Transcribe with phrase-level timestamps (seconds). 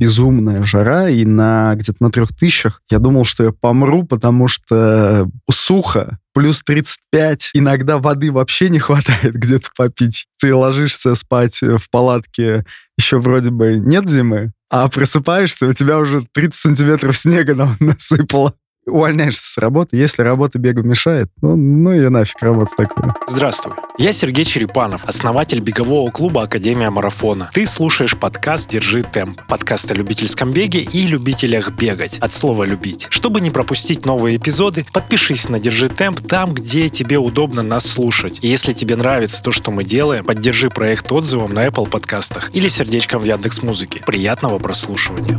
[0.00, 5.28] безумная жара, и на где-то на трех тысячах я думал, что я помру, потому что
[5.50, 10.26] сухо, плюс 35, иногда воды вообще не хватает где-то попить.
[10.40, 12.64] Ты ложишься спать в палатке,
[12.98, 18.54] еще вроде бы нет зимы, а просыпаешься, у тебя уже 30 сантиметров снега насыпало
[18.86, 19.96] увольняешься с работы.
[19.96, 23.14] Если работа бегу мешает, ну, ну и нафиг работа такая.
[23.26, 23.74] Здравствуй.
[23.98, 27.50] Я Сергей Черепанов, основатель бегового клуба Академия Марафона.
[27.52, 29.40] Ты слушаешь подкаст «Держи темп».
[29.46, 32.18] Подкаст о любительском беге и любителях бегать.
[32.18, 33.06] От слова «любить».
[33.10, 38.38] Чтобы не пропустить новые эпизоды, подпишись на «Держи темп» там, где тебе удобно нас слушать.
[38.42, 42.68] И если тебе нравится то, что мы делаем, поддержи проект отзывом на Apple подкастах или
[42.68, 44.02] сердечком в Яндекс Музыке.
[44.06, 45.38] Приятного прослушивания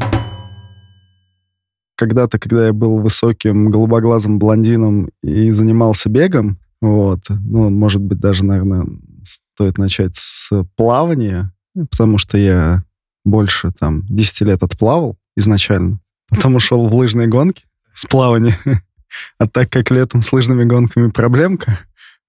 [2.02, 8.44] когда-то, когда я был высоким голубоглазым блондином и занимался бегом, вот, ну, может быть, даже,
[8.44, 8.88] наверное,
[9.22, 12.84] стоит начать с плавания, потому что я
[13.24, 18.58] больше там 10 лет отплавал изначально, потом ушел в лыжные гонки с плавания.
[19.38, 21.82] А так как летом с лыжными гонками проблемка,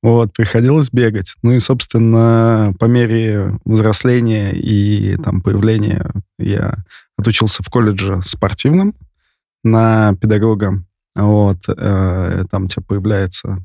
[0.02, 1.36] вот, приходилось бегать.
[1.42, 6.84] Ну и, собственно, по мере взросления и там появления я
[7.16, 8.94] отучился в колледже спортивном,
[9.62, 10.84] на педагога.
[11.14, 13.62] Вот, э, там тебя появляется,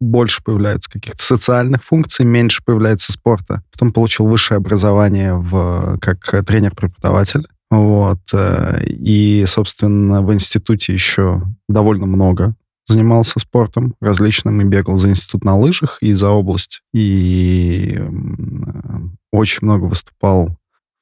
[0.00, 3.62] больше появляется каких-то социальных функций, меньше появляется спорта.
[3.70, 7.46] Потом получил высшее образование в, как тренер-преподаватель.
[7.70, 12.54] Вот, э, и, собственно, в институте еще довольно много
[12.88, 16.82] занимался спортом различным и бегал за институт на лыжах и за область.
[16.94, 18.00] И
[19.32, 20.56] очень много выступал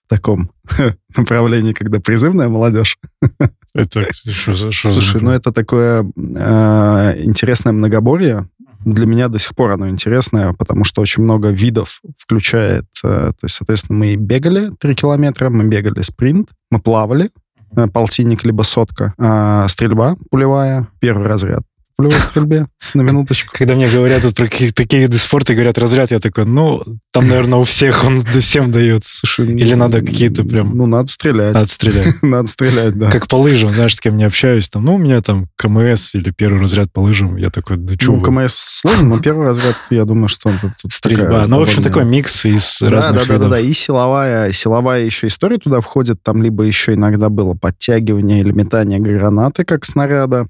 [0.06, 0.50] в таком
[1.16, 2.98] направлении, когда призывная молодежь.
[3.74, 8.48] Это что за что Слушай, ну это такое э, интересное многоборье.
[8.84, 12.84] Для меня до сих пор оно интересное, потому что очень много видов включает.
[13.02, 17.30] Э, то есть, соответственно, мы бегали 3 километра, мы бегали спринт, мы плавали,
[17.74, 21.62] э, полтинник либо сотка, э, стрельба пулевая, первый разряд,
[21.96, 23.52] пулевой стрельбе, на минуточку.
[23.56, 26.82] Когда мне говорят тут про такие виды спорта, говорят разряд, я такой, ну,
[27.12, 29.14] там, наверное, у всех он всем дается.
[29.14, 30.76] Слушай, ну, Или надо какие-то прям...
[30.76, 31.54] Ну, надо стрелять.
[31.54, 32.22] Надо стрелять.
[32.22, 33.10] Надо стрелять, да.
[33.10, 36.30] Как по лыжам, знаешь, с кем не общаюсь, там, ну, у меня там КМС или
[36.30, 40.04] первый разряд по лыжам, я такой, да что Ну, КМС сложно, но первый разряд, я
[40.04, 40.52] думаю, что...
[40.90, 41.46] Стрельба.
[41.46, 45.28] Ну, в общем, такой микс из разных Да, да, да, да, и силовая, силовая еще
[45.28, 50.48] история туда входит, там либо еще иногда было подтягивание или метание гранаты, как снаряда,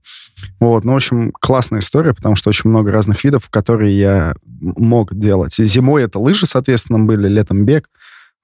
[0.61, 5.15] вот, ну, в общем, классная история, потому что очень много разных видов, которые я мог
[5.15, 5.59] делать.
[5.59, 7.89] И зимой это лыжи, соответственно, были, летом бег.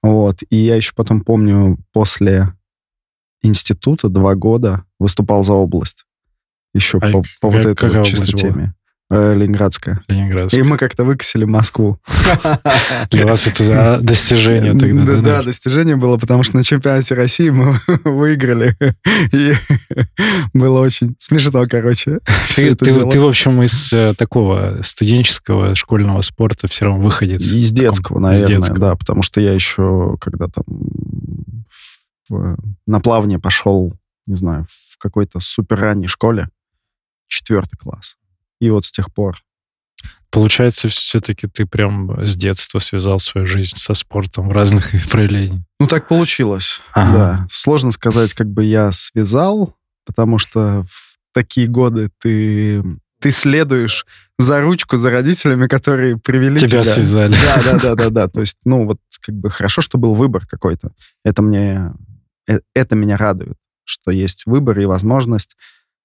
[0.03, 2.53] Вот, и я еще потом помню, после
[3.43, 6.05] института два года выступал за область.
[6.73, 8.73] Еще а по, по вот этой вот чисто теме.
[9.13, 10.01] Э, Ленинградская.
[10.07, 10.61] Ленинградская.
[10.61, 11.99] И мы как-то выкосили Москву.
[13.11, 15.21] Для вас это достижение тогда, да?
[15.21, 18.77] Да, достижение было, потому что на чемпионате России мы выиграли.
[19.33, 19.53] И
[20.53, 22.19] было очень смешно, короче.
[22.55, 22.73] Ты,
[23.19, 27.41] в общем, из э, такого студенческого школьного спорта все равно выходец.
[27.43, 30.63] Из детского, наверное, да, потому что я еще когда там
[32.87, 33.93] на плавание пошел,
[34.25, 36.47] не знаю, в какой-то супер ранней школе,
[37.27, 38.15] четвертый класс.
[38.61, 39.37] И вот с тех пор.
[40.29, 45.61] Получается, все-таки ты прям с детства связал свою жизнь со спортом в разных проявлениях.
[45.79, 47.17] Ну, так получилось, ага.
[47.17, 47.47] да.
[47.51, 52.81] Сложно сказать, как бы я связал, потому что в такие годы ты,
[53.19, 54.05] ты следуешь
[54.39, 56.67] за ручку за родителями, которые привели тебя.
[56.67, 57.33] Тебя связали.
[57.33, 58.27] Да, да, да, да, да.
[58.29, 60.91] То есть, ну, вот как бы хорошо, что был выбор какой-то.
[61.25, 61.93] Это мне,
[62.47, 65.57] э, это меня радует, что есть выбор и возможность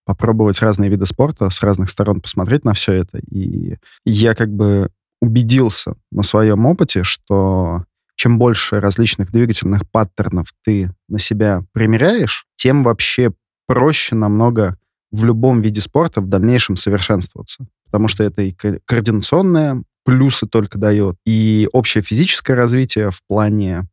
[0.06, 3.18] попробовать разные виды спорта, с разных сторон посмотреть на все это.
[3.18, 4.90] И я как бы
[5.20, 7.84] убедился на своем опыте, что
[8.14, 13.32] чем больше различных двигательных паттернов ты на себя примеряешь, тем вообще
[13.66, 14.78] проще намного
[15.10, 17.66] в любом виде спорта в дальнейшем совершенствоваться.
[17.84, 23.88] Потому что это и координационные плюсы только дает, и общее физическое развитие в плане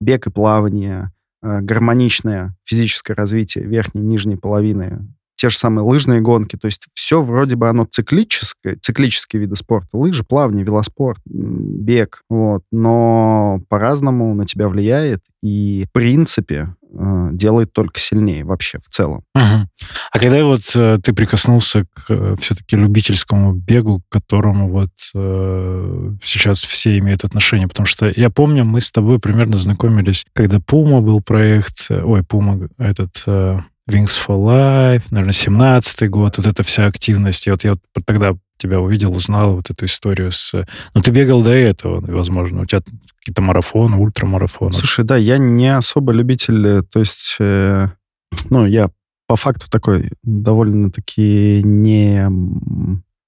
[0.00, 1.12] бег и плавания,
[1.42, 5.06] э, гармоничное физическое развитие верхней и нижней половины
[5.40, 6.56] те же самые лыжные гонки.
[6.56, 9.96] То есть все вроде бы оно циклическое, циклические виды спорта.
[9.96, 12.22] Лыжи, плавание, велоспорт, бег.
[12.28, 12.62] Вот.
[12.70, 15.22] Но по-разному на тебя влияет.
[15.42, 19.22] И в принципе э, делает только сильнее вообще в целом.
[19.34, 19.68] Угу.
[20.12, 26.12] А когда вот э, ты прикоснулся к э, все-таки любительскому бегу, к которому вот э,
[26.22, 31.00] сейчас все имеют отношение, потому что я помню, мы с тобой примерно знакомились, когда Пума
[31.00, 33.60] был проект, э, ой, Пума этот э,
[33.90, 37.46] Wings for Life, наверное, 17-й год, вот эта вся активность.
[37.46, 40.52] И вот я вот тогда тебя увидел, узнал вот эту историю с...
[40.94, 42.82] Ну, ты бегал до этого, возможно, у тебя
[43.18, 44.72] какие-то марафоны, ультрамарафоны.
[44.72, 47.88] Слушай, да, я не особо любитель, э, то есть, э,
[48.50, 48.90] ну, я
[49.26, 52.28] по факту такой довольно-таки не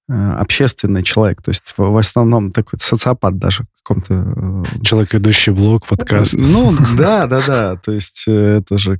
[0.09, 4.13] э, общественный человек, то есть в, в основном такой социопат даже в каком-то...
[4.13, 6.33] Э, человек, идущий блог, подкаст.
[6.33, 8.99] Ну, да, да, да, то есть это же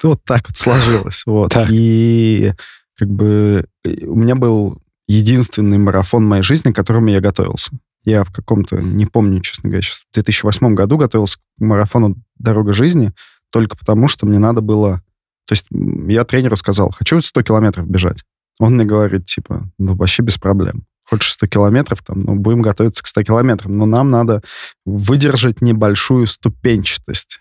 [0.08, 1.52] вот так вот сложилось, вот.
[1.52, 1.68] Так.
[1.70, 2.52] И
[2.96, 7.72] как бы у меня был единственный марафон моей жизни, к которому я готовился.
[8.04, 12.72] Я в каком-то, не помню, честно говоря, сейчас в 2008 году готовился к марафону «Дорога
[12.72, 13.12] жизни»
[13.50, 15.02] только потому, что мне надо было...
[15.46, 15.66] То есть
[16.08, 18.22] я тренеру сказал, хочу 100 километров бежать.
[18.58, 20.84] Он мне говорит, типа, ну, вообще без проблем.
[21.04, 23.76] Хочешь 100 километров, там, ну, будем готовиться к 100 километрам.
[23.76, 24.42] Но нам надо
[24.86, 27.40] выдержать небольшую ступенчатость.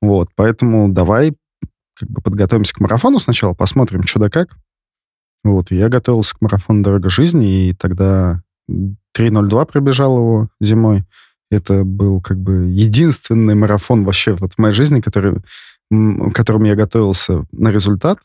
[0.00, 1.34] Вот, поэтому давай
[2.00, 4.56] как бы подготовимся к марафону сначала, посмотрим, что да как.
[5.44, 11.04] Вот, я готовился к марафону «Дорога жизни», и тогда 3.02 пробежал его зимой.
[11.50, 15.36] Это был как бы единственный марафон вообще вот в моей жизни, который,
[16.32, 18.18] которым я готовился на результат.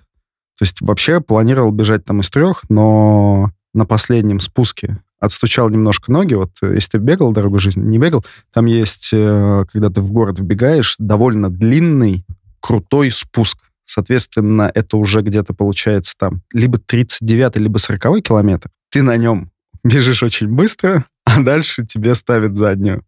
[0.58, 6.34] То есть вообще планировал бежать там из трех, но на последнем спуске отстучал немножко ноги.
[6.36, 8.24] Вот э, если ты бегал дорогу жизни, не бегал,
[8.54, 12.26] там есть, э, когда ты в город вбегаешь, довольно длинный,
[12.66, 13.60] крутой спуск.
[13.86, 18.72] Соответственно, это уже где-то получается там либо 39 либо 40 километр.
[18.90, 19.52] Ты на нем
[19.84, 23.04] бежишь очень быстро, а дальше тебе ставят заднюю.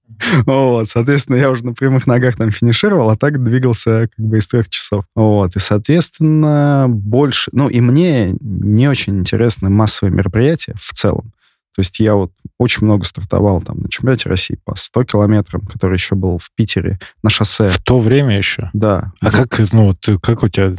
[0.45, 4.47] Вот, соответственно, я уже на прямых ногах там финишировал, а так двигался как бы из
[4.47, 5.05] трех часов.
[5.15, 7.49] Вот, и, соответственно, больше...
[7.53, 11.33] Ну, и мне не очень интересны массовые мероприятия в целом.
[11.77, 15.93] То есть я вот очень много стартовал там на чемпионате России по 100 километрам, который
[15.93, 17.67] еще был в Питере на шоссе.
[17.67, 18.71] В то время еще?
[18.73, 19.11] Да.
[19.21, 20.73] А как, ну, вот, как у тебя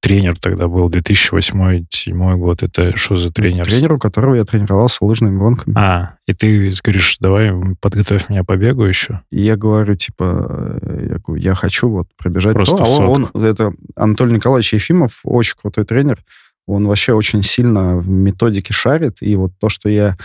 [0.00, 2.62] тренер тогда был, 2008-2007 год.
[2.62, 3.66] Это что за тренер?
[3.66, 5.76] Тренер, у которого я тренировался лыжными гонками.
[5.78, 7.52] А, и ты говоришь, давай
[7.82, 9.20] подготовь меня по бегу еще?
[9.30, 12.84] И я говорю, типа, я, говорю, я хочу вот пробежать Просто то.
[12.84, 16.24] А он, он, это Анатолий Николаевич Ефимов, очень крутой тренер.
[16.66, 19.18] Он вообще очень сильно в методике шарит.
[19.20, 20.16] И вот то, что я...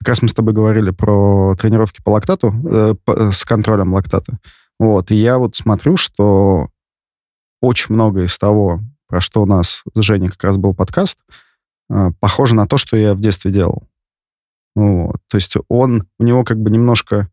[0.00, 4.38] Как раз мы с тобой говорили про тренировки по лактату, э, по, с контролем лактата.
[4.78, 6.68] Вот, и я вот смотрю, что
[7.62, 11.18] очень много из того, про что у нас с Женей как раз был подкаст,
[11.88, 13.88] а, похоже на то, что я в детстве делал.
[14.74, 15.16] Вот.
[15.28, 17.30] То есть он, у него как бы немножко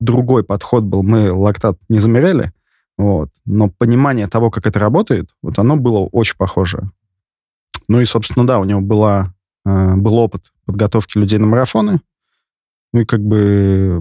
[0.00, 1.02] другой подход был.
[1.02, 2.52] Мы лактат не замеряли,
[2.98, 6.90] вот, но понимание того, как это работает, вот оно было очень похоже.
[7.90, 9.34] Ну и, собственно, да, у него была,
[9.66, 12.00] э, был опыт подготовки людей на марафоны.
[12.92, 14.00] Ну и как бы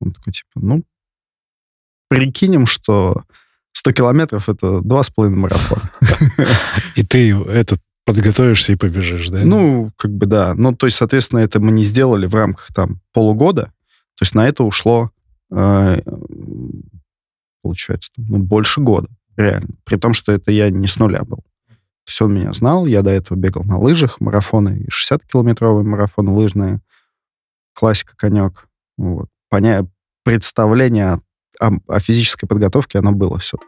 [0.00, 0.84] он такой, типа, ну,
[2.08, 3.24] прикинем, что
[3.72, 5.90] 100 километров— это два с половиной марафона.
[6.94, 9.44] И ты этот подготовишься и побежишь, да?
[9.44, 10.54] Ну, как бы да.
[10.54, 13.64] Ну, то есть, соответственно, это мы не сделали в рамках там полугода.
[14.16, 15.10] То есть на это ушло,
[15.50, 16.02] э,
[17.62, 19.70] получается, ну, больше года, реально.
[19.84, 21.42] При том, что это я не с нуля был.
[22.04, 26.80] То есть он меня знал, я до этого бегал на лыжах, марафоны, 60-километровые марафоны лыжные,
[27.74, 28.66] классика, конек.
[28.96, 29.28] Вот.
[29.48, 29.86] Поня...
[30.24, 31.20] Представление
[31.58, 33.58] о, о физической подготовке оно было все.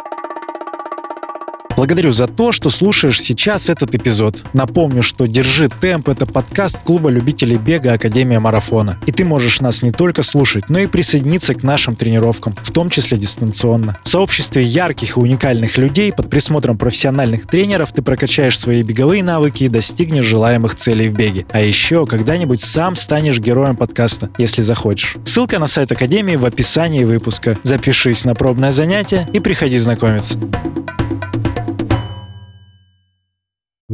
[1.76, 4.44] Благодарю за то, что слушаешь сейчас этот эпизод.
[4.52, 8.98] Напомню, что «Держи темп»— это подкаст клуба любителей бега Академия Марафона.
[9.06, 12.90] И ты можешь нас не только слушать, но и присоединиться к нашим тренировкам, в том
[12.90, 13.98] числе дистанционно.
[14.04, 19.64] В сообществе ярких и уникальных людей под присмотром профессиональных тренеров ты прокачаешь свои беговые навыки
[19.64, 21.44] и достигнешь желаемых целей в беге.
[21.50, 25.16] А еще когда-нибудь сам станешь героем подкаста, если захочешь.
[25.24, 27.58] Ссылка на сайт Академии в описании выпуска.
[27.64, 30.38] Запишись на пробное занятие и приходи знакомиться.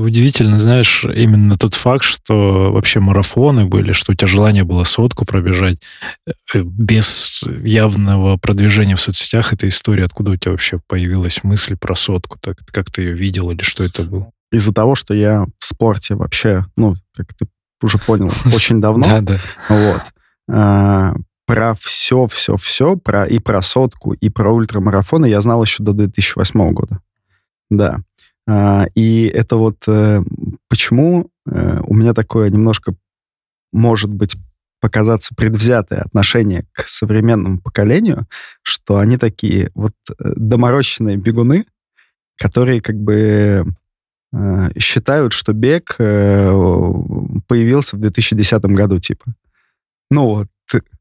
[0.00, 5.26] Удивительно, знаешь, именно тот факт, что вообще марафоны были, что у тебя желание было сотку
[5.26, 5.78] пробежать
[6.54, 9.52] э, без явного продвижения в соцсетях.
[9.52, 12.38] Эта история, откуда у тебя вообще появилась мысль про сотку?
[12.40, 14.30] Так, как ты ее видел или что это было?
[14.50, 17.47] Из-за того, что я в спорте вообще, ну, как ты
[17.83, 19.04] уже понял, очень давно.
[19.04, 19.40] Да, да.
[19.69, 20.02] Вот.
[20.50, 21.14] А,
[21.47, 25.92] про все, все, все, про и про сотку, и про ультрамарафоны я знал еще до
[25.92, 27.00] 2008 года.
[27.71, 28.00] Да.
[28.50, 30.23] А, и это вот э,
[30.69, 32.95] почему э, у меня такое немножко,
[33.73, 34.37] может быть,
[34.80, 38.26] показаться предвзятое отношение к современному поколению,
[38.62, 41.64] что они такие вот э, доморощенные бегуны,
[42.37, 43.66] которые как бы
[44.78, 49.25] считают, что бег появился в 2010 году, типа.
[50.09, 50.47] Ну вот.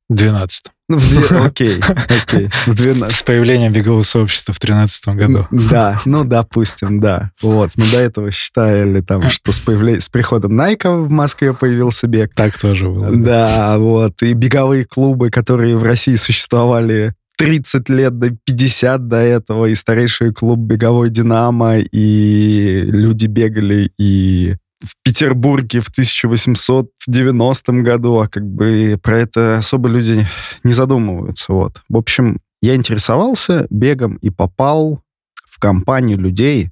[0.09, 0.71] 12.
[0.89, 2.49] Ну, в две- окей, окей.
[2.65, 3.15] В 12.
[3.15, 5.47] С появлением бегового сообщества в 2013 году.
[5.51, 7.31] Да, ну, допустим, да.
[7.41, 7.69] Вот.
[7.75, 12.33] Мы до этого считали, там, что с, появле- с приходом Найка в Москве появился бег.
[12.33, 13.15] Так тоже было.
[13.15, 14.21] Да, вот.
[14.23, 20.33] И беговые клубы, которые в России существовали 30 лет до 50 до этого, и старейший
[20.33, 28.99] клуб беговой «Динамо», и люди бегали и в Петербурге в 1890 году, а как бы
[29.01, 30.25] про это особо люди
[30.63, 31.51] не задумываются.
[31.51, 31.81] Вот.
[31.89, 35.01] В общем, я интересовался бегом и попал
[35.47, 36.71] в компанию людей,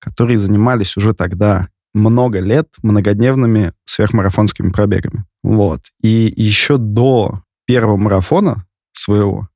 [0.00, 5.24] которые занимались уже тогда много лет многодневными сверхмарафонскими пробегами.
[5.42, 5.80] Вот.
[6.02, 9.48] И еще до первого марафона своего,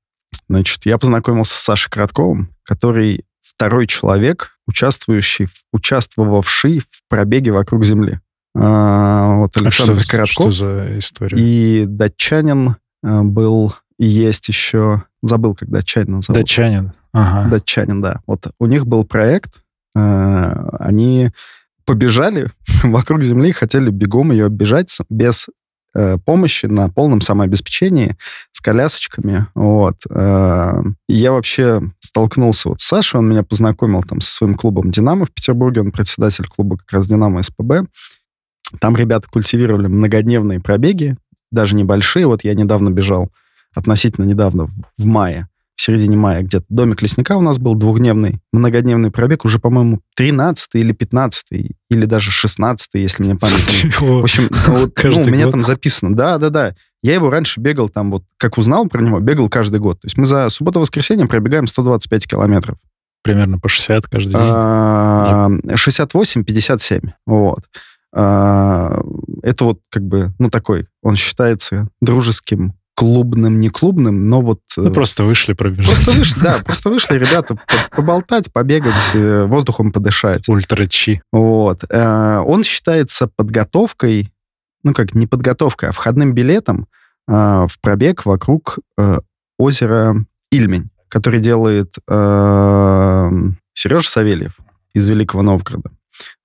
[0.49, 8.21] значит, я познакомился с Сашей Коротковым, который второй человек, участвующий, участвовавший в пробеге вокруг Земли.
[8.55, 11.37] А, вот А что, Александр что Коротков за история?
[11.39, 16.43] и датчанин а, был, и есть еще, забыл, как датчанин зовут.
[16.43, 16.93] Датчанин.
[17.13, 17.51] Ага.
[17.51, 18.21] Датчанин, да.
[18.27, 19.63] Вот у них был проект,
[19.95, 21.33] они
[21.89, 25.47] побежали вокруг Земли, хотели бегом ее оббежать без
[25.95, 28.17] э, помощи на полном самообеспечении,
[28.69, 29.97] колясочками, вот.
[30.11, 34.91] Э, и я вообще столкнулся вот с Сашей, он меня познакомил там со своим клубом
[34.91, 37.87] «Динамо» в Петербурге, он председатель клуба как раз «Динамо» СПБ.
[38.79, 41.17] Там ребята культивировали многодневные пробеги,
[41.51, 42.27] даже небольшие.
[42.27, 43.31] Вот я недавно бежал,
[43.75, 46.67] относительно недавно, в- мае, в середине мая где-то.
[46.69, 51.47] Домик лесника у нас был двухдневный, многодневный пробег, уже, по-моему, 13 или 15
[51.89, 56.15] или даже 16 если мне память в общем, ну, ну, у меня там записано.
[56.15, 56.75] Да, да, да.
[57.03, 60.01] Я его раньше бегал там вот, как узнал про него, бегал каждый год.
[60.01, 62.77] То есть мы за субботу-воскресенье пробегаем 125 километров.
[63.23, 64.41] Примерно по 60 каждый день.
[64.43, 67.11] А, 68-57.
[67.27, 67.61] Вот.
[68.15, 69.01] А,
[69.43, 74.61] Это вот как бы, ну, такой, он считается дружеским, клубным, не клубным, но вот...
[74.77, 75.95] Ну, э, просто вышли пробежать.
[75.95, 80.49] Просто вышли, да, просто вышли ребята по- поболтать, побегать, э, воздухом подышать.
[80.49, 81.23] Ультра-чи.
[81.31, 81.85] Вот.
[81.91, 84.33] Э, Он считается подготовкой,
[84.85, 86.87] ну как, не подготовкой, а входным билетом
[87.29, 89.21] э, в пробег вокруг э,
[89.59, 91.95] озера Ильмень, который делает
[93.75, 94.57] Сережа Савельев
[94.95, 95.91] из Великого Новгорода.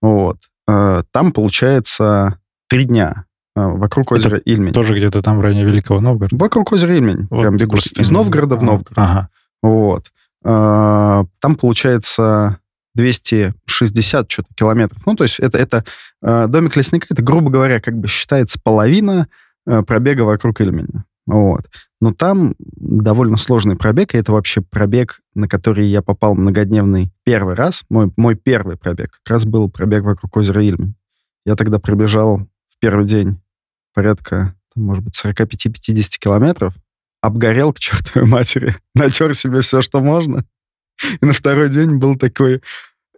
[0.02, 0.38] Вот.
[0.68, 3.26] Э, Там, получается, три дня
[3.56, 4.74] э, вокруг Это озера Ильмень.
[4.74, 6.36] Тоже где-то там в районе Великого Новгорода.
[6.38, 7.86] Вокруг озера Ильмень Вот прям бегут.
[7.86, 8.94] Из Новгорода в Новгород.
[8.98, 9.30] Ага.
[9.62, 10.06] Вот.
[10.46, 12.60] А, Там получается
[12.96, 15.02] 260 что-то километров.
[15.06, 15.84] Ну, то есть это, это
[16.22, 19.28] э, домик лесника, это, грубо говоря, как бы считается половина
[19.66, 21.06] э, пробега вокруг Ильменя.
[21.26, 21.70] Вот.
[22.02, 27.56] Но там довольно сложный пробег, и это вообще пробег, на который я попал многодневный первый
[27.56, 27.84] раз.
[27.90, 30.96] Мой, мой первый пробег как раз был пробег вокруг озера Ильмень.
[31.46, 33.40] Я тогда пробежал в первый день
[33.94, 36.74] порядка, может быть, 45-50 километров,
[37.22, 40.46] обгорел к чертовой матери, натер себе все, что можно.
[41.22, 42.62] И на второй день был такой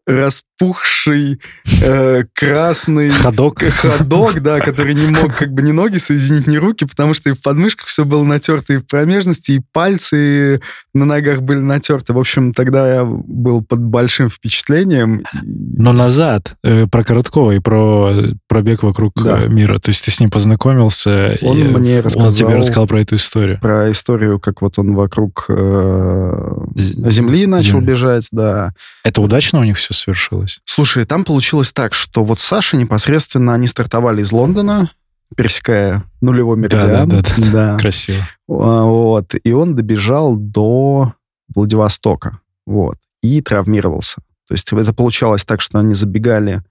[0.07, 1.39] распухший,
[1.81, 3.63] э, красный Ходок.
[3.63, 7.33] ходок, да, который не мог как бы ни ноги соединить, ни руки, потому что и
[7.33, 10.62] в подмышках все было натерто, и в промежности, и пальцы
[10.93, 12.13] на ногах были натерты.
[12.13, 15.24] В общем, тогда я был под большим впечатлением.
[15.43, 18.13] Но назад, э, про Короткова и про
[18.47, 19.43] пробег вокруг Да.
[19.43, 19.79] э, мира.
[19.79, 23.15] То есть ты с ним познакомился, Он и мне он рассказал- тебе рассказал про эту
[23.15, 23.59] историю.
[23.62, 27.85] Про историю, как вот он вокруг э, Земли начал Земли.
[27.88, 28.74] бежать, да.
[29.03, 30.60] Это удачно у них все свершилось?
[30.66, 34.92] Слушай, там получилось так, что вот Саша непосредственно они стартовали из Лондона,
[35.36, 37.10] пересекая нулевой меридиан.
[37.10, 37.52] Да-да-да.
[37.52, 37.78] Да.
[37.78, 38.28] Красиво.
[38.50, 39.34] А, Вот.
[39.44, 41.14] И он добежал до
[41.54, 42.40] Владивостока.
[42.66, 42.98] Вот.
[43.22, 44.18] И травмировался.
[44.48, 46.62] То есть это получалось так, что они забегали,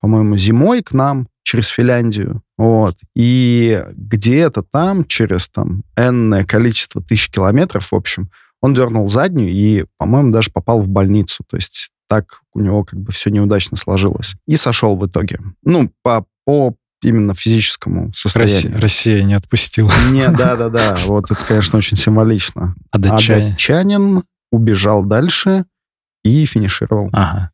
[0.00, 2.42] по-моему, зимой к нам через Финляндию.
[2.56, 2.96] Вот.
[3.14, 9.84] И где-то там, через там энное количество тысяч километров, в общем, он дернул заднюю и,
[9.98, 11.44] по-моему, даже попал в больницу.
[11.48, 14.34] То есть так у него как бы все неудачно сложилось.
[14.46, 15.40] И сошел в итоге.
[15.62, 18.72] Ну, по, по именно физическому состоянию.
[18.72, 19.90] Россия, Россия не отпустила.
[20.10, 22.74] Не, да-да-да, вот это, конечно, очень символично.
[22.90, 25.64] А А датчанин убежал дальше
[26.24, 27.10] и финишировал.
[27.12, 27.50] Ага.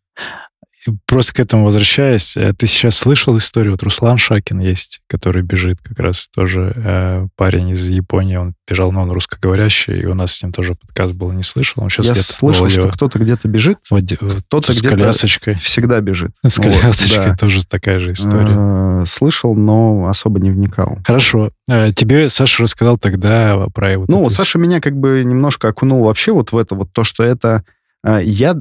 [1.07, 3.73] Просто к этому возвращаясь, э, ты сейчас слышал историю?
[3.73, 8.37] Вот Руслан Шакин есть, который бежит как раз тоже э, парень из Японии.
[8.37, 11.83] Он бежал, но он русскоговорящий, и у нас с ним тоже подкаст был, не слышал.
[11.83, 15.55] Он сейчас Я слышал, что кто-то где-то бежит, в Влади- в- кто-то где-то колясочкой.
[15.55, 16.31] всегда бежит.
[16.47, 17.37] С Вот, колясочкой да.
[17.37, 19.03] тоже такая же история.
[19.03, 20.99] Э, Слышал, но особо не вникал.
[21.07, 21.51] Хорошо.
[21.69, 26.33] Э, Тебе Саша рассказал тогда про вот Ну, Саша меня как бы немножко окунул вообще
[26.33, 27.65] вот в это, вот то, что это...
[28.05, 28.57] э, Я,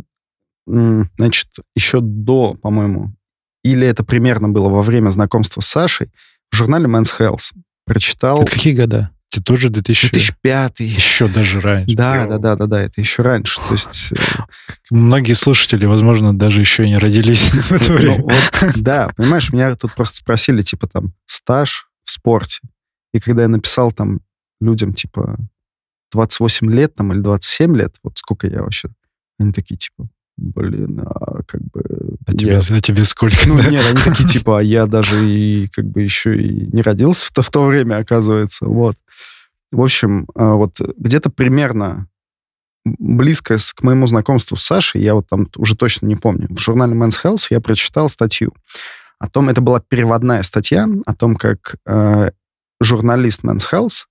[1.18, 3.14] значит, еще до, по-моему,
[3.64, 6.12] или это примерно было во время знакомства с Сашей,
[6.52, 7.52] в журнале Men's Health
[7.86, 8.42] прочитал...
[8.42, 9.12] Это какие года?
[9.32, 10.12] Это тоже 2000...
[10.12, 10.80] 2005.
[10.80, 11.96] Еще даже раньше.
[11.96, 13.60] Да, да, да, да, да, это еще раньше.
[13.68, 14.12] То есть...
[14.12, 14.16] Э,
[14.90, 18.24] Многие слушатели, возможно, даже еще не родились в это ну, время.
[18.24, 22.60] Вот, да, понимаешь, меня тут просто спросили, типа, там, стаж в спорте.
[23.14, 24.22] И когда я написал там
[24.62, 25.38] людям, типа,
[26.12, 28.90] 28 лет там или 27 лет, вот сколько я вообще,
[29.38, 31.84] они такие, типа, блин, а как бы...
[32.26, 33.48] А, тебе, а тебе сколько?
[33.48, 33.70] Ну, да?
[33.70, 37.32] нет, они такие, типа, а я даже и как бы еще и не родился в
[37.32, 38.96] то, в то время, оказывается, вот.
[39.72, 42.08] В общем, а, вот где-то примерно
[42.86, 46.94] близко к моему знакомству с Сашей, я вот там уже точно не помню, в журнале
[46.94, 48.54] Men's Health я прочитал статью
[49.20, 52.32] о том, это была переводная статья о том, как э,
[52.82, 54.06] журналист Men's Health,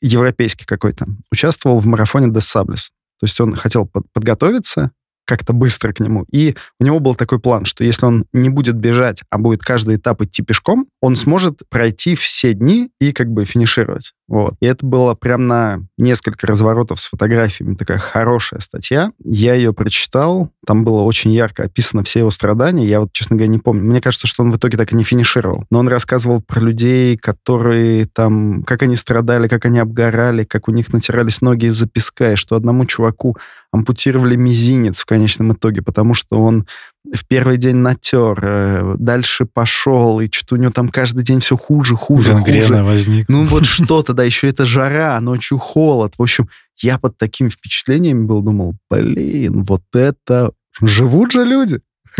[0.00, 2.90] европейский какой-то, участвовал в марафоне Des Sables.
[3.18, 4.92] То есть он хотел под подготовиться
[5.26, 6.24] как-то быстро к нему.
[6.30, 9.96] И у него был такой план, что если он не будет бежать, а будет каждый
[9.96, 14.12] этап идти пешком, он сможет пройти все дни и как бы финишировать.
[14.28, 14.54] Вот.
[14.60, 19.12] И это было прям на несколько разворотов с фотографиями такая хорошая статья.
[19.22, 22.86] Я ее прочитал, там было очень ярко описано все его страдания.
[22.86, 23.84] Я вот, честно говоря, не помню.
[23.84, 25.64] Мне кажется, что он в итоге так и не финишировал.
[25.70, 30.72] Но он рассказывал про людей, которые там, как они страдали, как они обгорали, как у
[30.72, 33.36] них натирались ноги из-за песка, и что одному чуваку
[33.72, 36.66] ампутировали мизинец в конечном итоге, потому что он
[37.14, 41.56] в первый день натер, э, дальше пошел, и что-то у него там каждый день все
[41.56, 42.82] хуже, хуже, Гангрена хуже.
[42.82, 43.28] возник.
[43.28, 46.14] Ну вот что-то, да, еще это жара, ночью холод.
[46.18, 46.48] В общем,
[46.78, 50.52] я под такими впечатлениями был, думал, блин, вот это...
[50.80, 51.80] Живут же люди.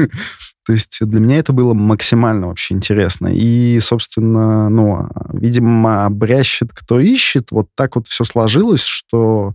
[0.66, 3.28] То есть для меня это было максимально вообще интересно.
[3.28, 7.52] И, собственно, ну, видимо, обрящет, кто ищет.
[7.52, 9.54] Вот так вот все сложилось, что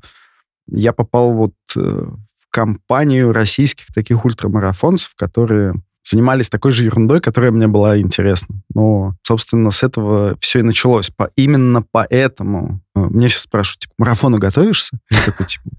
[0.68, 2.06] я попал вот э,
[2.52, 8.62] компанию российских таких ультрамарафонцев, которые занимались такой же ерундой, которая мне была интересна.
[8.74, 11.10] Но, собственно, с этого все и началось.
[11.10, 15.00] По, именно поэтому э, мне все спрашивают, типа, марафону готовишься?
[15.10, 15.70] Я такой, типа,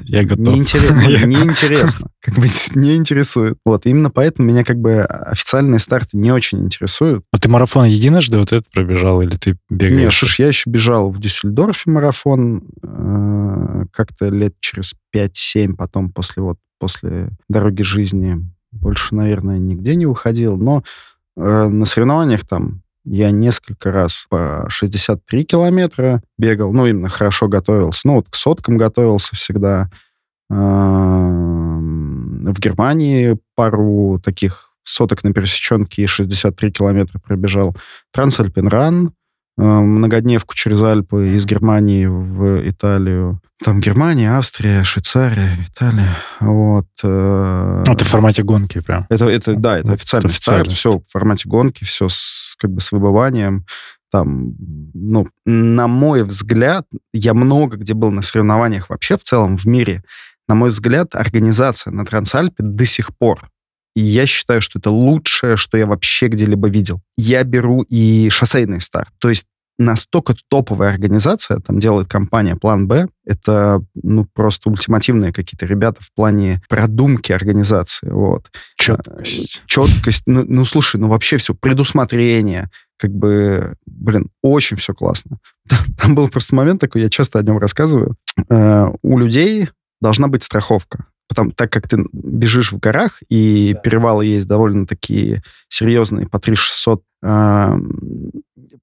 [0.00, 0.54] я готов.
[0.54, 2.08] Неинтересно, неинтересно.
[2.20, 3.58] Как бы не интересует.
[3.64, 7.24] Вот, именно поэтому меня как бы официальные старты не очень интересуют.
[7.32, 10.00] А ты марафон единожды вот этот пробежал или ты бегаешь?
[10.00, 16.42] Нет, слушай, я еще бежал в Дюссельдорфе марафон э, как-то лет через 5-7 потом после
[16.42, 18.38] вот после дороги жизни.
[18.72, 20.56] Больше, наверное, нигде не выходил.
[20.56, 20.82] Но
[21.36, 28.02] э, на соревнованиях там я несколько раз по 63 километра бегал, ну, именно хорошо готовился.
[28.04, 29.90] Ну, вот к соткам готовился всегда.
[30.48, 30.54] В
[32.58, 37.76] Германии пару таких соток на пересеченке и 63 километра пробежал.
[38.12, 39.12] Трансальпинран,
[39.60, 43.40] многодневку через Альпы из Германии в Италию.
[43.62, 46.16] Там Германия, Австрия, Швейцария, Италия.
[46.40, 46.86] Вот.
[47.02, 49.06] Э, это в формате гонки прям.
[49.10, 50.70] Это, это да, это официальный это старт.
[50.70, 53.66] Все в формате гонки, все с, как бы с выбыванием.
[54.10, 54.54] Там,
[54.94, 60.02] ну, на мой взгляд, я много где был на соревнованиях вообще в целом в мире.
[60.48, 63.50] На мой взгляд, организация на Трансальпе до сих пор
[63.96, 67.00] и я считаю, что это лучшее, что я вообще где-либо видел.
[67.16, 69.10] Я беру и шоссейный старт.
[69.18, 69.46] То есть
[69.80, 76.12] настолько топовая организация, там делает компания План Б, это ну просто ультимативные какие-то ребята в
[76.14, 78.50] плане продумки организации, вот.
[78.76, 79.62] Четкость.
[79.66, 85.38] Четкость, ну, ну слушай, ну вообще все, предусмотрение, как бы, блин, очень все классно.
[85.98, 88.16] Там был просто момент такой, я часто о нем рассказываю.
[88.50, 91.06] Э, у людей должна быть страховка.
[91.30, 93.80] Потому, так как ты бежишь в горах, и да.
[93.80, 97.68] перевалы есть довольно такие серьезные, по 3600, э,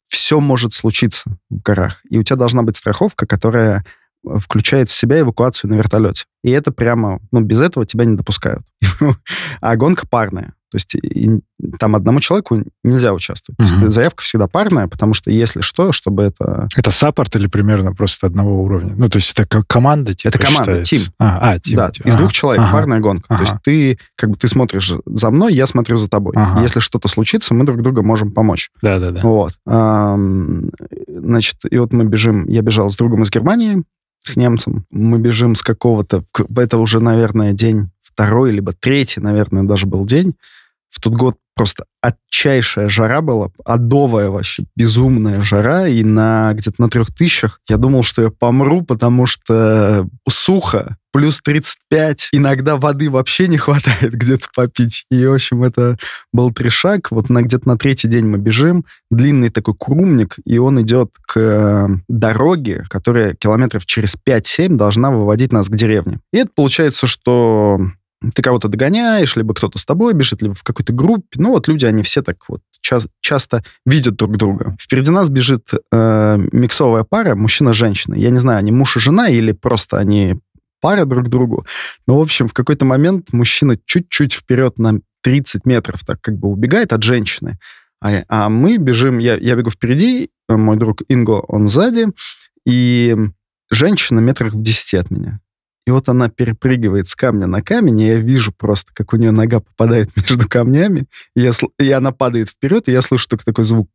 [0.08, 2.00] все может случиться в горах.
[2.10, 3.84] И у тебя должна быть страховка, которая
[4.24, 6.24] включает в себя эвакуацию на вертолете.
[6.42, 8.64] И это прямо, ну, без этого тебя не допускают.
[9.60, 10.54] а гонка парная.
[10.78, 11.32] То есть и,
[11.80, 13.60] там одному человеку нельзя участвовать.
[13.60, 13.80] Угу.
[13.80, 16.68] То есть заявка всегда парная, потому что если что, чтобы это...
[16.76, 18.94] Это саппорт или примерно просто одного уровня?
[18.96, 21.02] Ну, то есть это как команда типа Это команда, тим.
[21.18, 21.78] А, а, тим.
[21.78, 22.06] Да, тим.
[22.06, 22.22] из ага.
[22.22, 22.72] двух человек ага.
[22.72, 23.26] парная гонка.
[23.30, 23.38] Ага.
[23.38, 26.34] То есть ты как бы ты смотришь за мной, я смотрю за тобой.
[26.36, 26.62] Ага.
[26.62, 28.70] Если что-то случится, мы друг друга можем помочь.
[28.84, 29.22] Да-да-да.
[29.22, 29.54] Вот.
[29.66, 33.84] Значит, и вот мы бежим, я бежал с другом из Германии,
[34.22, 34.86] с немцем.
[34.92, 36.24] Мы бежим с какого-то...
[36.56, 40.36] Это уже, наверное, день второй, либо третий, наверное, даже был день.
[40.98, 46.90] В тот год просто отчайшая жара была, адовая вообще, безумная жара, и на где-то на
[46.90, 53.48] трех тысячах я думал, что я помру, потому что сухо, плюс 35, иногда воды вообще
[53.48, 55.06] не хватает где-то попить.
[55.12, 55.98] И, в общем, это
[56.34, 57.12] был трешак.
[57.12, 62.02] Вот на где-то на третий день мы бежим, длинный такой курумник, и он идет к
[62.08, 66.22] дороге, которая километров через 5-7 должна выводить нас к деревне.
[66.34, 67.80] И это получается, что
[68.34, 71.39] ты кого-то догоняешь, либо кто-то с тобой бежит, либо в какой-то группе.
[71.39, 74.75] Ну, вот люди, они все так вот ча- часто видят друг друга.
[74.82, 78.15] Впереди нас бежит э, миксовая пара, мужчина-женщина.
[78.15, 80.39] Я не знаю, они муж и жена или просто они
[80.82, 81.65] пара друг другу.
[82.08, 86.49] Но, в общем, в какой-то момент мужчина чуть-чуть вперед на 30 метров так как бы
[86.49, 87.58] убегает от женщины.
[88.01, 92.08] А, а мы бежим, я, я бегу впереди, мой друг Инго, он сзади,
[92.65, 93.15] и
[93.71, 95.39] женщина метрах в 10 от меня.
[95.88, 99.32] И вот она перепрыгивает с камня на камень, и я вижу просто, как у нее
[99.32, 103.63] нога попадает между камнями, и, я, и она падает вперед, и я слышу только такой
[103.63, 103.89] звук.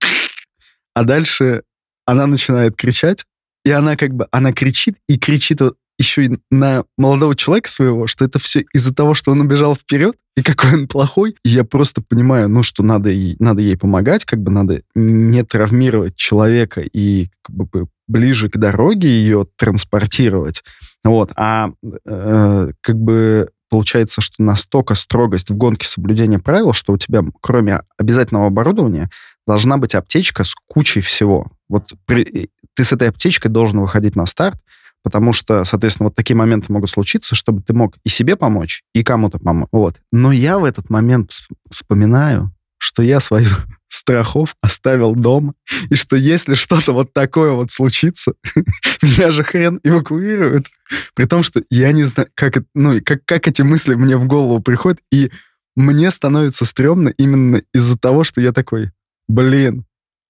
[0.94, 1.64] А дальше
[2.06, 3.26] она начинает кричать,
[3.66, 5.60] и она как бы, она кричит, и кричит
[5.98, 10.16] еще и на молодого человека своего, что это все из-за того, что он убежал вперед,
[10.36, 11.36] и какой он плохой.
[11.44, 15.42] И я просто понимаю, ну, что надо, ей, надо ей помогать, как бы надо не
[15.44, 20.62] травмировать человека и как бы ближе к дороге ее транспортировать.
[21.04, 21.32] Вот.
[21.36, 21.72] А
[22.04, 27.80] э, как бы получается, что настолько строгость в гонке соблюдения правил, что у тебя, кроме
[27.96, 29.08] обязательного оборудования,
[29.46, 31.50] должна быть аптечка с кучей всего.
[31.68, 34.60] Вот при, ты с этой аптечкой должен выходить на старт,
[35.02, 39.02] потому что, соответственно, вот такие моменты могут случиться, чтобы ты мог и себе помочь, и
[39.02, 39.68] кому-то помочь.
[39.72, 39.96] Вот.
[40.10, 41.30] Но я в этот момент
[41.68, 43.48] вспоминаю, что я свою
[43.88, 45.54] страхов оставил дома,
[45.90, 48.34] и что если что-то вот такое вот случится,
[49.02, 50.66] меня же хрен эвакуируют.
[51.14, 54.60] При том, что я не знаю, как, ну, как, как эти мысли мне в голову
[54.60, 55.30] приходят, и
[55.76, 58.90] мне становится стрёмно именно из-за того, что я такой,
[59.28, 59.84] блин,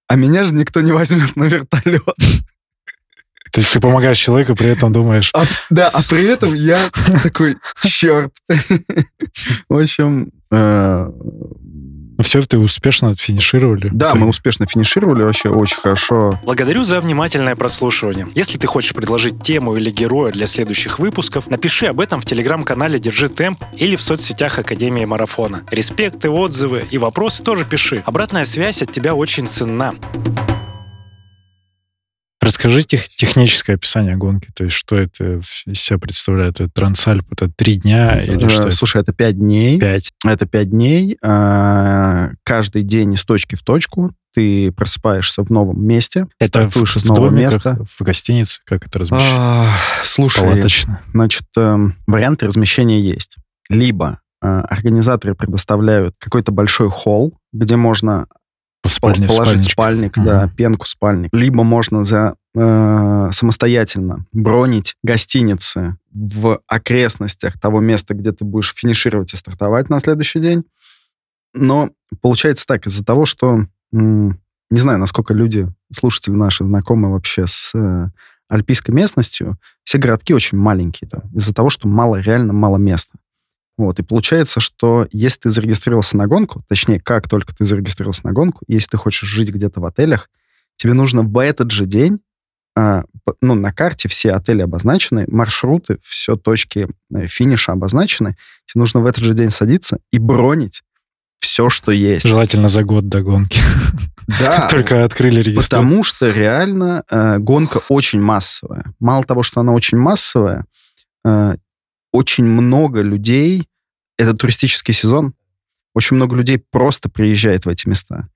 [0.07, 2.03] а меня же никто не возьмет на вертолет.
[3.53, 5.29] То есть ты помогаешь человеку, при этом думаешь...
[5.35, 6.89] А, да, а при этом я
[7.23, 8.33] такой, черт.
[9.69, 10.31] В общем...
[10.51, 11.07] Э,
[12.17, 13.89] ну все, ты успешно финишировали.
[13.93, 16.39] Да, мы успешно финишировали, вообще очень хорошо.
[16.43, 18.27] Благодарю за внимательное прослушивание.
[18.33, 22.97] Если ты хочешь предложить тему или героя для следующих выпусков, напиши об этом в телеграм-канале
[22.97, 25.63] «Держи темп» или в соцсетях Академии Марафона.
[25.69, 28.01] Респекты, отзывы и вопросы тоже пиши.
[28.05, 29.93] Обратная связь от тебя очень ценна.
[32.43, 36.59] Расскажите техническое описание гонки, то есть что это из себя представляет?
[36.59, 38.69] Это Трансальп, это три дня или что?
[38.71, 39.79] Слушай, это пять дней.
[39.79, 40.11] Пять.
[40.25, 41.17] Это пять дней.
[41.23, 47.05] А, каждый день из точки в точку ты просыпаешься в новом месте, это в, из
[47.05, 47.77] нового домиках, места.
[47.97, 49.29] В гостинице, как это размещено?
[49.31, 51.01] А, слушай, Палаточно.
[51.13, 53.37] значит, эм, варианты размещения есть.
[53.69, 58.27] Либо э, организаторы предоставляют какой-то большой холл, где можно
[58.83, 60.25] в спальне, положить спальник, угу.
[60.25, 61.29] да, пенку спальник.
[61.33, 69.33] Либо можно за э, самостоятельно бронить гостиницы в окрестностях того места, где ты будешь финишировать
[69.33, 70.63] и стартовать на следующий день.
[71.53, 71.91] Но
[72.21, 77.71] получается так, из-за того, что м, не знаю, насколько люди, слушатели наши, знакомы вообще с
[77.75, 78.07] э,
[78.49, 83.17] альпийской местностью, все городки очень маленькие там, из-за того, что мало, реально мало места.
[83.77, 88.31] Вот, и получается, что если ты зарегистрировался на гонку, точнее, как только ты зарегистрировался на
[88.31, 90.29] гонку, если ты хочешь жить где-то в отелях,
[90.75, 92.19] тебе нужно в этот же день,
[92.75, 93.03] а,
[93.41, 99.05] ну, на карте все отели обозначены, маршруты, все точки э, финиша обозначены, тебе нужно в
[99.05, 100.83] этот же день садиться и бронить
[101.39, 102.25] все, что есть.
[102.25, 103.59] Желательно за год до гонки.
[104.39, 104.67] Да.
[104.71, 105.69] Только открыли регистр.
[105.69, 108.85] Потому что реально э, гонка очень массовая.
[108.99, 110.65] Мало того, что она очень массовая,
[111.23, 111.55] э,
[112.13, 113.67] очень много людей,
[114.17, 115.33] это туристический сезон,
[115.93, 118.29] очень много людей просто приезжает в эти места.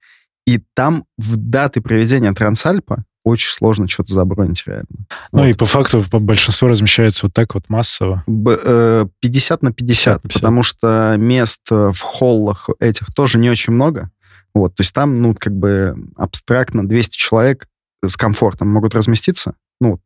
[0.45, 4.87] И там в даты проведения Трансальпа очень сложно что-то забронить реально.
[5.31, 5.45] Ну вот.
[5.45, 8.23] и по факту по большинству размещается вот так вот массово.
[8.25, 13.73] Б, 50 э, на 50, 50, потому что мест в холлах этих тоже не очень
[13.73, 14.09] много.
[14.53, 17.67] Вот, то есть там, ну, как бы абстрактно 200 человек
[18.03, 19.99] с комфортом могут разместиться, ну,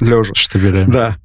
[0.00, 0.34] лежа.
[0.34, 0.90] Штабелями.
[0.90, 1.18] Да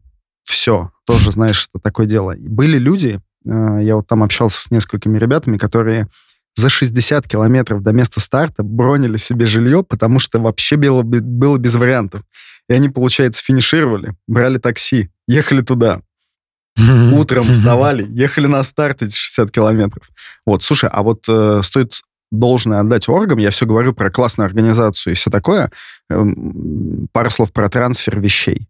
[0.51, 0.91] все.
[1.05, 2.35] Тоже, знаешь, это такое дело.
[2.37, 6.07] Были люди, э, я вот там общался с несколькими ребятами, которые
[6.55, 11.75] за 60 километров до места старта бронили себе жилье, потому что вообще было, было без
[11.75, 12.21] вариантов.
[12.69, 16.01] И они, получается, финишировали, брали такси, ехали туда.
[17.13, 20.09] Утром вставали, ехали на старт эти 60 километров.
[20.45, 21.93] Вот, слушай, а вот э, стоит
[22.31, 25.69] должное отдать оргам, я все говорю про классную организацию и все такое,
[26.09, 26.23] э,
[27.11, 28.67] пару слов про трансфер вещей.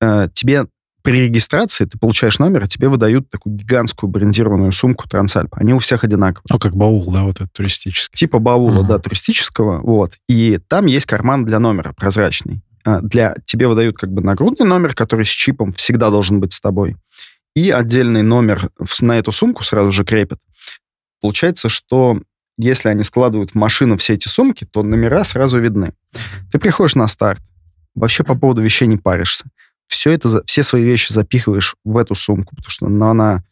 [0.00, 0.66] Э, тебе
[1.06, 5.54] при регистрации ты получаешь номер, и тебе выдают такую гигантскую брендированную сумку Трансальп.
[5.54, 6.42] Они у всех одинаковые.
[6.50, 8.18] Ну, как баул, да, вот этот туристический.
[8.18, 8.88] Типа баула, uh-huh.
[8.88, 10.14] да, туристического, вот.
[10.28, 12.60] И там есть карман для номера прозрачный.
[12.84, 16.60] А, для тебе выдают как бы нагрудный номер, который с чипом всегда должен быть с
[16.60, 16.96] тобой.
[17.54, 20.40] И отдельный номер на эту сумку сразу же крепят.
[21.22, 22.20] Получается, что
[22.58, 25.92] если они складывают в машину все эти сумки, то номера сразу видны.
[26.50, 27.40] Ты приходишь на старт,
[27.94, 29.44] вообще по поводу вещей не паришься
[29.86, 33.44] все это, все свои вещи запихиваешь в эту сумку, потому что ну, она,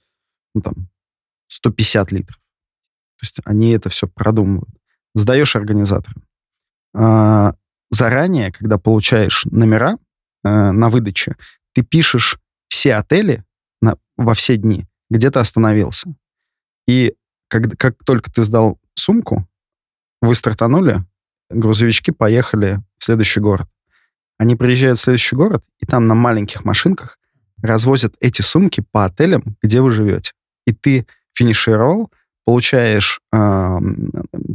[0.55, 0.89] ну, там,
[1.49, 2.37] 150 литров.
[2.37, 4.75] То есть они это все продумывают.
[5.15, 6.25] сдаешь организаторам.
[6.95, 7.55] А,
[7.91, 9.99] заранее, когда получаешь номера
[10.43, 11.37] э, на выдаче,
[11.73, 13.45] ты пишешь все отели
[13.81, 16.15] на, во все дни, где ты остановился.
[16.87, 17.15] И
[17.49, 19.49] как, как только ты сдал сумку,
[20.21, 21.05] вы стартанули,
[21.51, 23.69] грузовички поехали в следующий город.
[24.39, 27.19] Они приезжают в следующий город, и там на маленьких машинках
[27.63, 30.33] развозят эти сумки по отелям, где вы живете.
[30.67, 32.11] И ты финишировал,
[32.45, 33.79] получаешь э,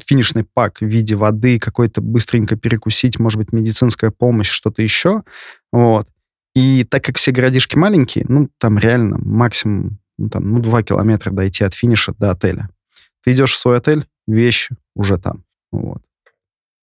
[0.05, 5.23] финишный пак в виде воды, какой-то быстренько перекусить, может быть, медицинская помощь, что-то еще.
[5.71, 6.07] Вот.
[6.55, 11.31] И так как все городишки маленькие, ну, там реально максимум ну, там, ну, 2 километра
[11.31, 12.69] дойти от финиша до отеля.
[13.23, 15.43] Ты идешь в свой отель, вещи уже там.
[15.71, 16.01] Вот.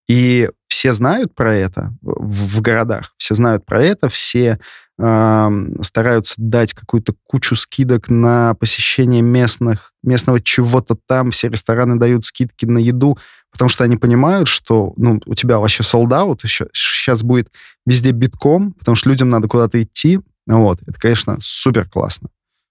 [0.07, 4.59] И все знают про это в, в городах, все знают про это, все
[4.99, 5.49] э,
[5.81, 12.65] стараются дать какую-то кучу скидок на посещение местных, местного чего-то там, все рестораны дают скидки
[12.65, 13.17] на еду,
[13.51, 17.49] потому что они понимают, что ну, у тебя вообще out, сейчас будет
[17.85, 20.19] везде битком, потому что людям надо куда-то идти.
[20.45, 20.79] Вот.
[20.87, 22.29] Это, конечно, супер классно.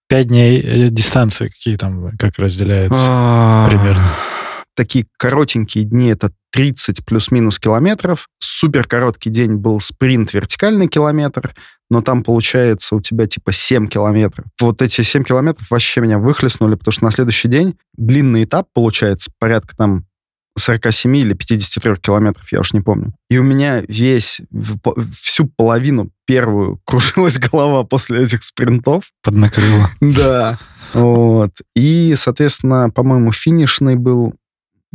[0.09, 4.09] Пять дней э, дистанции какие там, как разделяется а, примерно?
[4.77, 8.29] Такие коротенькие дни— это 30 плюс-минус километров.
[8.39, 11.55] Супер короткий день был спринт вертикальный километр,
[11.91, 14.45] но там получается у тебя типа 7 километров.
[14.61, 19.31] Вот эти 7 километров вообще меня выхлестнули, потому что на следующий день длинный этап получается,
[19.39, 20.05] порядка там
[20.59, 23.15] 47 или 53 километров, я уж не помню.
[23.29, 24.41] И у меня весь,
[25.19, 29.11] всю половину первую кружилась голова после этих спринтов.
[29.23, 29.91] Поднакрыло.
[30.01, 30.59] Да.
[30.93, 31.53] Вот.
[31.75, 34.35] И, соответственно, по-моему, финишный был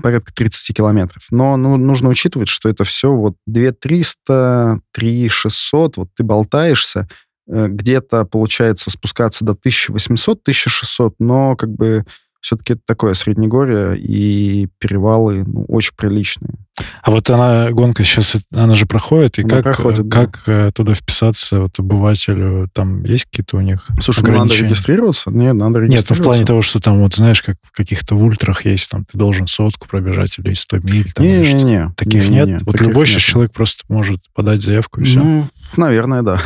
[0.02, 1.24] порядка 30 километров.
[1.32, 7.08] Но ну, нужно учитывать, что это все вот 2300, 3600, вот ты болтаешься,
[7.48, 12.06] э, где-то получается спускаться до 1800-1600, но как бы
[12.42, 16.56] все-таки это такое среднегорье, и перевалы ну, очень приличные.
[17.04, 20.72] А вот она, гонка сейчас, она же проходит, и она как, проходит, как да.
[20.72, 22.68] туда вписаться вот обывателю?
[22.74, 25.30] Там есть какие-то у них Слушай, ну надо регистрироваться?
[25.30, 26.14] Нет, надо регистрироваться.
[26.14, 29.06] Нет, ну в плане того, что там, вот знаешь, как в каких-то ультрах есть, там
[29.06, 31.12] ты должен сотку пробежать или 100 миль.
[31.14, 32.48] Там, не, не, не, Таких не, нет?
[32.48, 35.20] Не, вот любой сейчас человек просто может подать заявку и все?
[35.20, 36.42] Ну, наверное, да.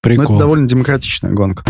[0.00, 0.24] Прикол.
[0.28, 1.64] Но это довольно демократичная гонка.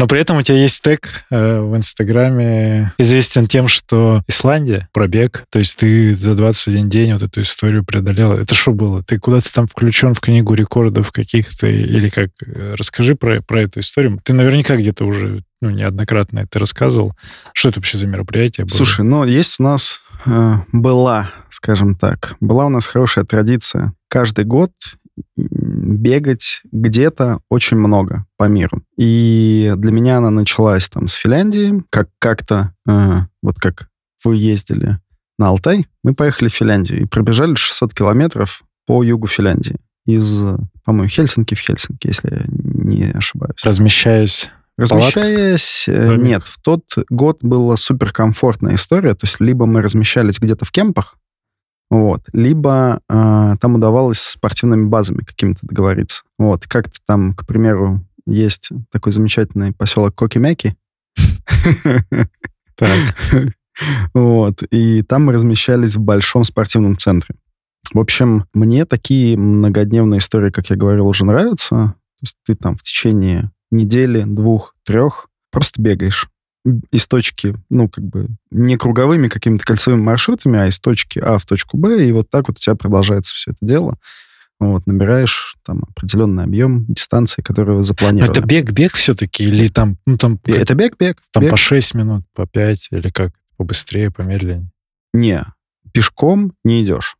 [0.00, 5.44] Но при этом у тебя есть тег э, в Инстаграме, известен тем, что Исландия, пробег,
[5.50, 8.32] то есть ты за 21 день вот эту историю преодолел.
[8.32, 9.02] Это что было?
[9.02, 12.30] Ты куда-то там включен в книгу рекордов каких-то или как?
[12.46, 14.18] Э, расскажи про, про эту историю.
[14.24, 17.12] Ты наверняка где-то уже ну, неоднократно это рассказывал.
[17.52, 18.74] Что это вообще за мероприятие было?
[18.74, 23.92] Слушай, ну, есть у нас э, была, скажем так, была у нас хорошая традиция.
[24.08, 24.70] Каждый год
[25.36, 28.82] бегать где-то очень много по миру.
[28.96, 33.88] И для меня она началась там с Финляндии, как как-то, э, вот как
[34.24, 34.98] вы ездили
[35.38, 39.76] на Алтай, мы поехали в Финляндию и пробежали 600 километров по югу Финляндии.
[40.06, 40.42] Из,
[40.84, 43.62] по-моему, Хельсинки в Хельсинки, если я не ошибаюсь.
[43.64, 46.16] Размещаясь Размещаясь, Палатка?
[46.16, 51.18] нет, в тот год была суперкомфортная история, то есть либо мы размещались где-то в кемпах,
[51.90, 52.22] вот.
[52.32, 56.22] Либо э, там удавалось с спортивными базами какими-то договориться.
[56.38, 56.66] Вот.
[56.66, 60.76] Как-то там, к примеру, есть такой замечательный поселок Кокимяки.
[62.76, 63.16] Так.
[64.12, 64.62] Вот.
[64.70, 67.34] И там мы размещались в большом спортивном центре.
[67.94, 71.68] В общем, мне такие многодневные истории, как я говорил, уже нравятся.
[71.70, 76.28] То есть ты там в течение недели, двух, трех просто бегаешь
[76.64, 81.46] из точки, ну, как бы не круговыми какими-то кольцевыми маршрутами, а из точки А в
[81.46, 83.96] точку Б, и вот так вот у тебя продолжается все это дело.
[84.58, 88.30] Вот, набираешь там определенный объем дистанции, которую вы запланировали.
[88.30, 89.44] это бег-бег все-таки?
[89.44, 89.96] Или там...
[90.04, 91.22] Ну, там это бег-бег.
[91.32, 91.52] Там бег.
[91.52, 93.32] по 6 минут, по 5, или как?
[93.56, 94.70] Побыстрее, помедленнее?
[95.14, 95.44] Не,
[95.92, 97.16] пешком не идешь.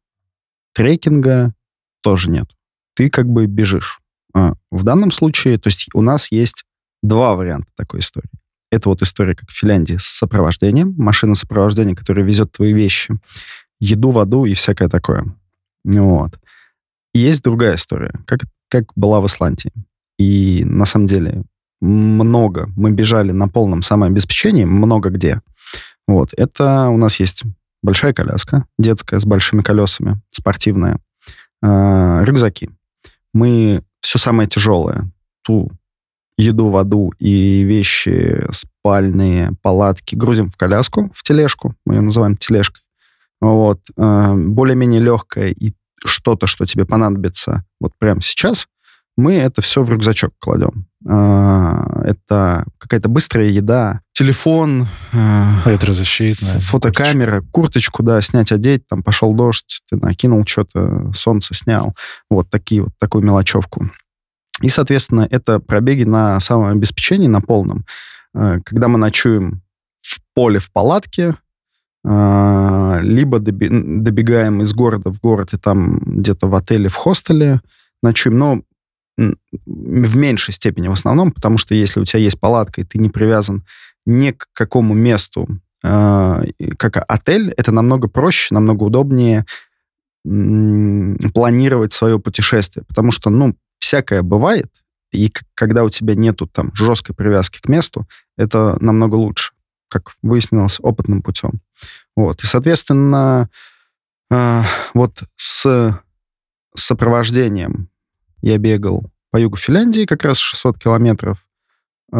[0.74, 1.54] Трекинга
[2.02, 2.46] тоже нет.
[2.94, 4.00] Ты как бы бежишь.
[4.34, 6.64] А, в данном случае, то есть у нас есть
[7.02, 8.28] два варианта такой истории.
[8.70, 10.94] Это вот история, как в Финляндии, с сопровождением.
[10.96, 13.14] Машина сопровождения, которая везет твои вещи,
[13.80, 15.24] еду, воду и всякое такое.
[15.84, 16.38] Вот.
[17.12, 19.72] И есть другая история, как, как была в Исландии.
[20.18, 21.42] И на самом деле
[21.80, 22.70] много.
[22.76, 25.40] Мы бежали на полном самообеспечении, много где.
[26.06, 26.32] Вот.
[26.36, 27.42] Это у нас есть
[27.82, 30.98] большая коляска, детская, с большими колесами, спортивная,
[31.62, 32.70] э, рюкзаки.
[33.32, 35.10] Мы все самое тяжелое,
[35.42, 35.70] ту
[36.40, 42.82] еду, воду и вещи спальные, палатки грузим в коляску, в тележку, мы ее называем тележкой.
[43.40, 43.80] Вот.
[43.96, 45.72] Э, более-менее легкая и
[46.04, 48.66] что-то, что тебе понадобится вот прямо сейчас,
[49.16, 50.86] мы это все в рюкзачок кладем.
[51.08, 59.80] Э, это какая-то быстрая еда, телефон, ветрозащитная, фотокамера, курточку, да, снять, одеть, там пошел дождь,
[59.88, 61.94] ты накинул что-то, солнце снял,
[62.28, 63.90] вот такие вот такую мелочевку.
[64.60, 67.84] И, соответственно, это пробеги на самообеспечении, на полном.
[68.32, 69.62] Когда мы ночуем
[70.00, 71.36] в поле, в палатке,
[72.04, 77.60] либо добегаем из города в город и там где-то в отеле, в хостеле
[78.02, 78.38] ночуем.
[78.38, 78.62] Но
[79.66, 83.10] в меньшей степени в основном, потому что если у тебя есть палатка, и ты не
[83.10, 83.64] привязан
[84.06, 85.46] ни к какому месту,
[85.84, 86.42] э,
[86.78, 89.44] как отель, это намного проще, намного удобнее
[90.24, 93.54] планировать свое путешествие, потому что, ну,
[93.90, 94.70] всякое бывает,
[95.10, 99.52] и когда у тебя нету там жесткой привязки к месту, это намного лучше,
[99.88, 101.60] как выяснилось опытным путем.
[102.14, 102.40] Вот.
[102.44, 103.50] И, соответственно,
[104.30, 104.62] э,
[104.94, 105.98] вот с
[106.76, 107.88] сопровождением
[108.42, 111.44] я бегал по югу Финляндии, как раз 600 километров,
[112.12, 112.16] э,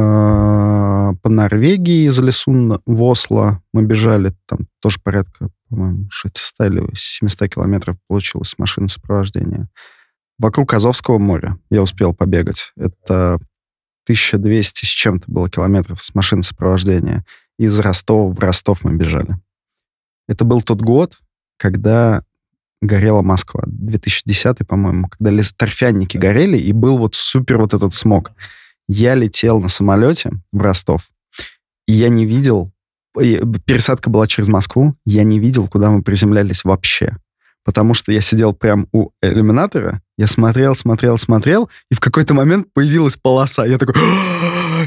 [1.23, 7.49] по Норвегии из Лесун в Осло мы бежали, там тоже порядка, по-моему, 600 или 700
[7.49, 9.69] километров получилось машина сопровождения.
[10.41, 12.73] Вокруг Азовского моря я успел побегать.
[12.75, 13.35] Это
[14.05, 17.27] 1200 с чем-то было километров с машин сопровождения.
[17.59, 19.37] Из Ростова в Ростов мы бежали.
[20.29, 21.21] Это был тот год,
[21.59, 22.25] когда
[22.81, 23.65] горела Москва.
[23.67, 28.33] 2010, по-моему, когда торфяники горели, и был вот супер вот этот смог.
[28.89, 31.11] Я летел на самолете в Ростов,
[31.87, 32.73] и я не видел...
[33.13, 37.19] Пересадка была через Москву, я не видел, куда мы приземлялись вообще.
[37.71, 42.67] Потому что я сидел прям у иллюминатора, я смотрел, смотрел, смотрел, и в какой-то момент
[42.75, 43.65] появилась полоса.
[43.65, 43.95] Я такой...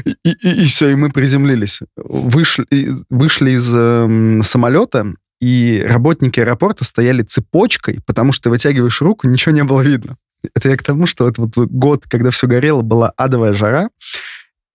[0.04, 1.80] И, и, и все, и мы приземлились.
[1.96, 2.66] Вышли,
[3.08, 9.64] вышли из э, самолета, и работники аэропорта стояли цепочкой, потому что вытягиваешь руку, ничего не
[9.64, 10.18] было видно.
[10.54, 13.88] Это я к тому, что это вот год, когда все горело, была адовая жара,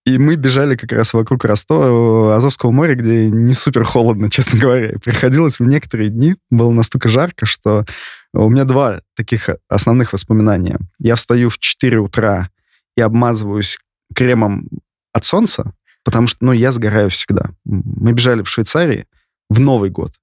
[0.06, 4.90] и мы бежали как раз вокруг Ростова, Азовского моря, где не супер холодно, честно говоря.
[4.90, 7.84] И приходилось в некоторые дни, было настолько жарко, что
[8.32, 10.78] у меня два таких основных воспоминания.
[10.98, 12.50] Я встаю в 4 утра
[12.96, 13.78] и обмазываюсь
[14.14, 14.68] кремом
[15.12, 15.72] от солнца,
[16.04, 17.50] потому что, ну, я сгораю всегда.
[17.64, 19.06] Мы бежали в Швейцарии
[19.48, 20.14] в Новый год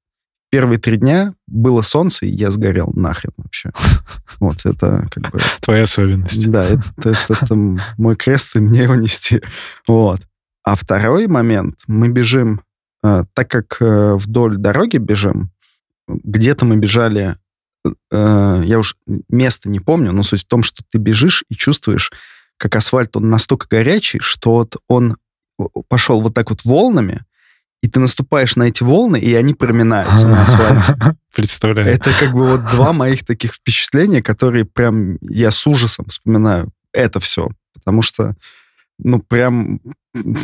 [0.50, 3.72] первые три дня было солнце, и я сгорел нахрен вообще.
[4.40, 5.40] Вот это как бы...
[5.62, 6.50] Твоя особенность.
[6.50, 9.42] Да, это, это, это мой крест, и мне его нести.
[9.88, 10.22] Вот.
[10.64, 12.62] А второй момент, мы бежим,
[13.04, 15.52] э, так как э, вдоль дороги бежим,
[16.08, 17.38] где-то мы бежали,
[18.12, 18.96] э, я уж
[19.30, 22.12] место не помню, но суть в том, что ты бежишь и чувствуешь,
[22.58, 25.18] как асфальт, он настолько горячий, что вот он
[25.88, 27.24] пошел вот так вот волнами,
[27.82, 30.96] и ты наступаешь на эти волны, и они проминаются на асфальте.
[31.36, 31.88] Представляю.
[31.88, 36.72] Это как бы вот два моих таких впечатления, которые прям я с ужасом вспоминаю.
[36.92, 37.50] Это все.
[37.74, 38.36] Потому что,
[38.98, 39.80] ну, прям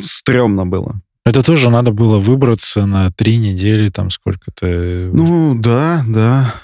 [0.04, 1.02] стрёмно было.
[1.26, 5.10] Это тоже надо было выбраться на три недели, там сколько-то...
[5.14, 6.56] Ну, да, да.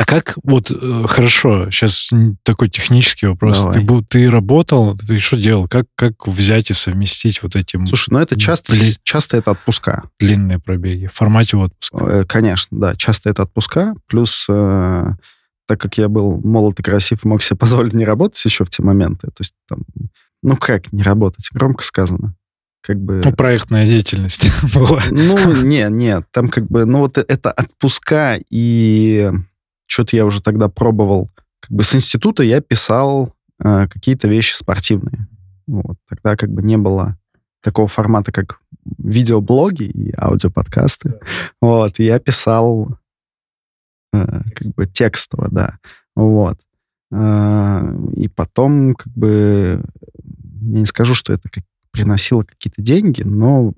[0.00, 2.08] А как, вот, э, хорошо, сейчас
[2.42, 3.68] такой технический вопрос.
[3.70, 5.68] Ты, был, ты работал, ты что делал?
[5.68, 7.78] Как, как взять и совместить вот эти...
[7.84, 8.94] Слушай, ну это часто, дли...
[9.02, 10.04] часто это отпуска.
[10.18, 11.98] Длинные пробеги, в формате отпуска.
[12.02, 13.94] Э, конечно, да, часто это отпуска.
[14.06, 15.04] Плюс, э,
[15.68, 18.82] так как я был молод и красив, мог себе позволить не работать еще в те
[18.82, 19.26] моменты.
[19.26, 19.80] То есть там,
[20.42, 21.46] ну как не работать?
[21.52, 22.34] Громко сказано
[22.82, 23.20] как бы...
[23.22, 25.02] Ну, проектная деятельность была.
[25.10, 29.30] Ну, не, не, там как бы, ну, вот это отпуска и
[29.90, 31.30] что-то я уже тогда пробовал.
[31.58, 35.26] Как бы с института я писал э, какие-то вещи спортивные.
[35.66, 35.96] Вот.
[36.08, 37.18] Тогда как бы не было
[37.60, 38.60] такого формата, как
[38.98, 41.18] видеоблоги и аудиоподкасты.
[41.60, 41.98] Вот.
[41.98, 42.98] И я писал
[44.12, 45.78] э, как бы текстово, да.
[46.14, 46.58] Вот.
[47.10, 47.82] Э,
[48.14, 49.82] и потом как бы
[50.62, 53.72] я не скажу, что это как, приносило какие-то деньги, но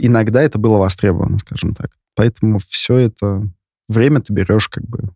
[0.00, 1.92] иногда это было востребовано, скажем так.
[2.16, 3.48] Поэтому все это
[3.88, 5.10] время ты берешь как бы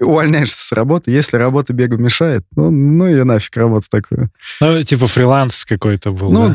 [0.00, 1.10] увольняешься с работы.
[1.10, 4.30] Если работа бегу мешает, ну, ну и нафиг работа такую.
[4.60, 6.48] Ну, типа фриланс какой-то был, Ну,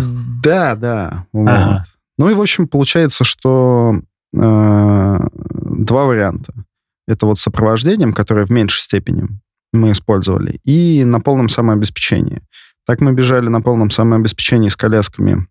[0.43, 1.25] да, да.
[1.33, 1.71] да ага.
[1.71, 1.81] вот.
[2.17, 4.01] Ну и, в общем, получается, что
[4.33, 6.53] э, два варианта.
[7.07, 9.27] Это вот сопровождением, которое в меньшей степени
[9.71, 12.41] мы использовали, и на полном самообеспечении.
[12.85, 15.47] Так мы бежали на полном самообеспечении с колясками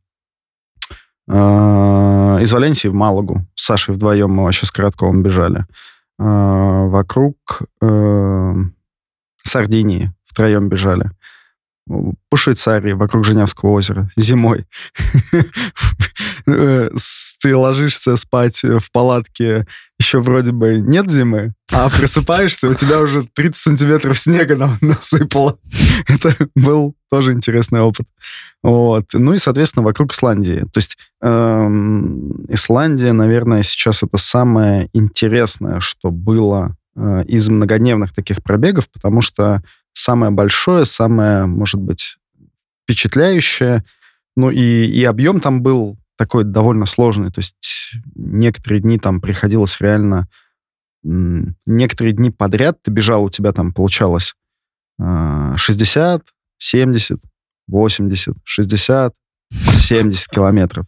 [1.28, 3.46] э, из Валенсии в Малагу.
[3.54, 5.66] С Сашей вдвоем мы вообще с Коротковым бежали.
[6.18, 8.54] А, вокруг э,
[9.42, 11.10] Сардинии втроем бежали.
[11.86, 14.66] По Швейцарии, вокруг Женевского озера, зимой.
[16.46, 19.66] С ты ложишься спать в палатке,
[19.98, 25.58] еще вроде бы нет зимы, а просыпаешься, у тебя уже 30 сантиметров снега насыпало.
[26.08, 28.06] Это был тоже интересный опыт.
[28.62, 29.06] Вот.
[29.12, 30.60] Ну и, соответственно, вокруг Исландии.
[30.72, 38.42] То есть эм, Исландия, наверное, сейчас это самое интересное, что было э, из многодневных таких
[38.42, 39.62] пробегов, потому что
[39.92, 42.16] самое большое, самое, может быть,
[42.84, 43.84] впечатляющее,
[44.36, 47.30] ну и, и объем там был такой довольно сложный.
[47.30, 50.28] То есть некоторые дни там приходилось реально...
[51.04, 54.34] Некоторые дни подряд ты бежал, у тебя там получалось
[55.00, 56.22] 60,
[56.58, 57.20] 70,
[57.68, 59.14] 80, 60,
[59.50, 60.86] 70 километров.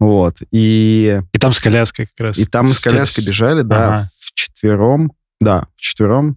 [0.00, 0.38] Вот.
[0.50, 2.38] И, и там с коляской как раз.
[2.38, 4.08] И там с коляской бежали, да, ага.
[4.20, 5.12] в четвером.
[5.40, 6.36] Да, в четвером.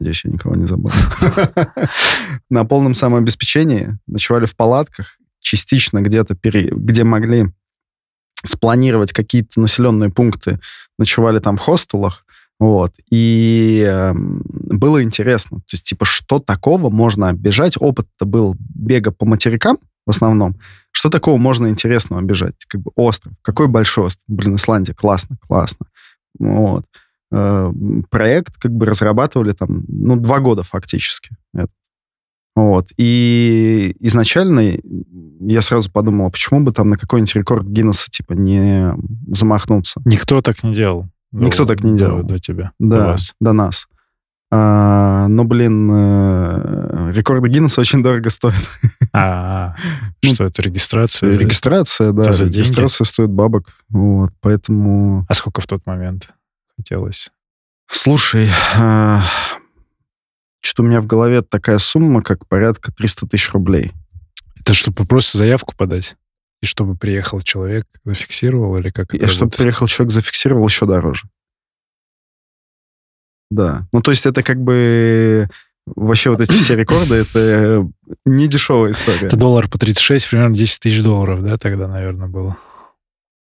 [0.00, 0.90] Надеюсь, я никого не забыл.
[2.50, 7.52] На полном самообеспечении ночевали в палатках, частично где-то, где могли
[8.44, 10.60] спланировать какие-то населенные пункты,
[10.98, 12.24] ночевали там в хостелах,
[12.58, 19.10] вот, и э, было интересно, то есть, типа, что такого можно оббежать, опыт-то был бега
[19.10, 20.56] по материкам в основном,
[20.90, 25.86] что такого можно интересного оббежать, как бы остров, какой большой остров, блин, Исландия, классно, классно,
[26.38, 26.84] вот,
[27.32, 27.72] э,
[28.10, 31.72] проект как бы разрабатывали там, ну, два года фактически, это.
[32.54, 32.88] Вот.
[32.98, 34.76] И изначально
[35.40, 38.94] я сразу подумал, а почему бы там на какой-нибудь рекорд Гиннесса типа не
[39.28, 40.00] замахнуться?
[40.04, 41.08] Никто так не делал.
[41.32, 42.18] Никто до, так не делал.
[42.18, 42.72] До, до тебя.
[42.78, 43.34] Да, до, вас.
[43.40, 43.86] до нас.
[44.54, 48.62] А, но, блин, э, рекорды Гиннесса очень дорого стоят.
[49.14, 49.74] А,
[50.22, 51.30] ну, что это, регистрация?
[51.38, 52.24] Регистрация, да.
[52.24, 53.68] Регистрация стоит бабок.
[53.88, 55.24] Вот, поэтому...
[55.26, 56.28] А сколько в тот момент
[56.76, 57.30] хотелось?
[57.90, 59.22] Слушай, а,
[60.62, 63.92] что-то у меня в голове такая сумма, как порядка 300 тысяч рублей.
[64.60, 66.16] Это чтобы просто заявку подать?
[66.62, 71.24] И чтобы приехал человек, зафиксировал или как И чтобы приехал человек, зафиксировал еще дороже.
[73.50, 73.86] Да.
[73.92, 75.48] Ну, то есть это как бы
[75.84, 77.86] вообще вот эти все рекорды, это
[78.24, 79.26] не дешевая история.
[79.26, 82.56] Это доллар по 36, примерно 10 тысяч долларов, да, тогда, наверное, было.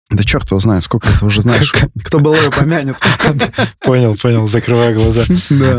[0.08, 1.72] Да черт его знает, сколько ты уже знаешь.
[2.04, 2.96] Кто был помянет.
[3.80, 5.24] Понял, понял, закрывая глаза.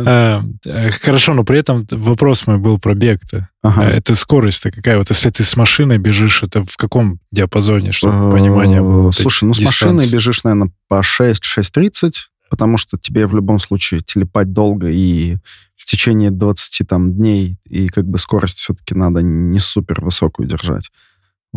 [0.09, 3.49] А, э, хорошо, но при этом вопрос мой был про бег-то.
[3.61, 3.83] Ага.
[3.83, 4.97] А, это скорость-то какая?
[4.97, 9.11] Вот если ты с машиной бежишь, это в каком диапазоне, чтобы понимание было?
[9.11, 12.11] Слушай, ну с машиной бежишь, наверное, по 6-6.30,
[12.49, 15.37] потому что тебе в любом случае телепать долго и
[15.75, 20.91] в течение 20 там, дней, и как бы скорость все-таки надо не супер высокую держать.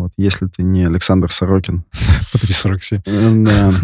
[0.00, 1.84] Вот, если ты не Александр Сорокин.
[2.32, 3.44] По 347.
[3.44, 3.72] Да.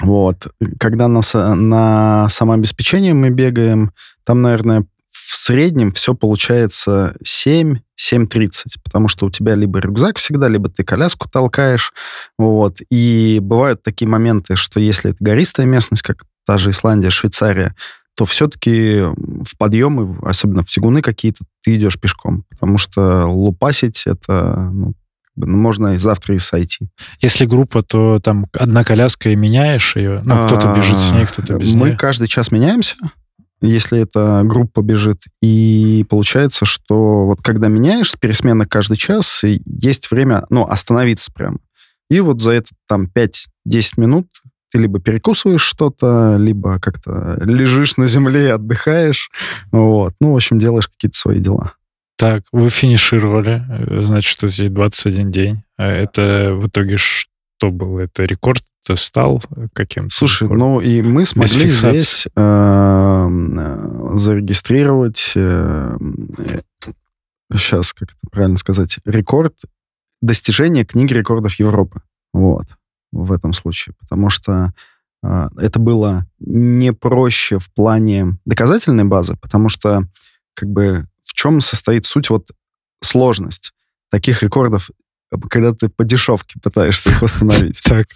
[0.00, 0.48] Вот.
[0.80, 1.20] Когда на,
[1.54, 3.92] на самообеспечении мы бегаем,
[4.24, 8.50] там, наверное, в среднем все получается 7, 7.30,
[8.82, 11.92] потому что у тебя либо рюкзак всегда, либо ты коляску толкаешь,
[12.36, 17.74] вот, и бывают такие моменты, что если это гористая местность, как та же Исландия, Швейцария,
[18.16, 24.70] то все-таки в подъемы, особенно в тягуны какие-то, ты идешь пешком, потому что лупасить это
[24.72, 24.94] ну, ну,
[25.36, 26.88] можно и завтра и сойти.
[27.20, 30.22] Если группа, то там одна коляска и меняешь ее?
[30.24, 32.96] Ну, кто-то бежит с ней, кто-то без Мы каждый час меняемся,
[33.60, 35.22] если эта группа бежит.
[35.42, 41.58] И получается, что вот когда меняешь с пересмены каждый час, есть время, ну, остановиться прямо.
[42.10, 43.44] И вот за это там 5-10
[43.96, 44.26] минут
[44.70, 49.30] ты либо перекусываешь что-то, либо как-то лежишь на земле и отдыхаешь.
[49.70, 50.14] Вот.
[50.20, 51.74] Ну, в общем, делаешь какие-то свои дела.
[52.16, 55.64] Так, вы финишировали, э, значит, эти 21 день.
[55.76, 58.00] А это в итоге что было?
[58.00, 58.62] Это рекорд
[58.94, 59.42] стал
[59.72, 60.14] каким-то?
[60.14, 60.58] Слушай, рекордом?
[60.68, 63.28] ну и мы смогли здесь э,
[64.14, 65.96] зарегистрировать, э,
[67.52, 69.54] сейчас, как это правильно сказать, рекорд
[70.20, 72.02] достижения книги рекордов Европы.
[72.32, 72.66] Вот,
[73.12, 73.94] в этом случае.
[73.98, 74.72] Потому что
[75.22, 80.06] э, это было не проще в плане доказательной базы, потому что
[80.54, 82.50] как бы в чем состоит суть вот
[83.02, 83.72] сложность
[84.10, 84.90] таких рекордов,
[85.50, 87.82] когда ты по дешевке пытаешься их восстановить.
[87.84, 88.06] Так.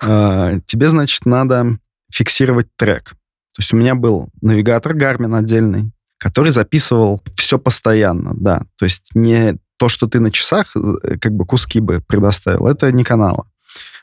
[0.00, 1.78] А, тебе, значит, надо
[2.12, 3.10] фиксировать трек.
[3.54, 8.64] То есть у меня был навигатор Garmin отдельный, который записывал все постоянно, да.
[8.78, 12.92] То есть не то, что ты на часах э, как бы куски бы предоставил, это
[12.92, 13.46] не канала.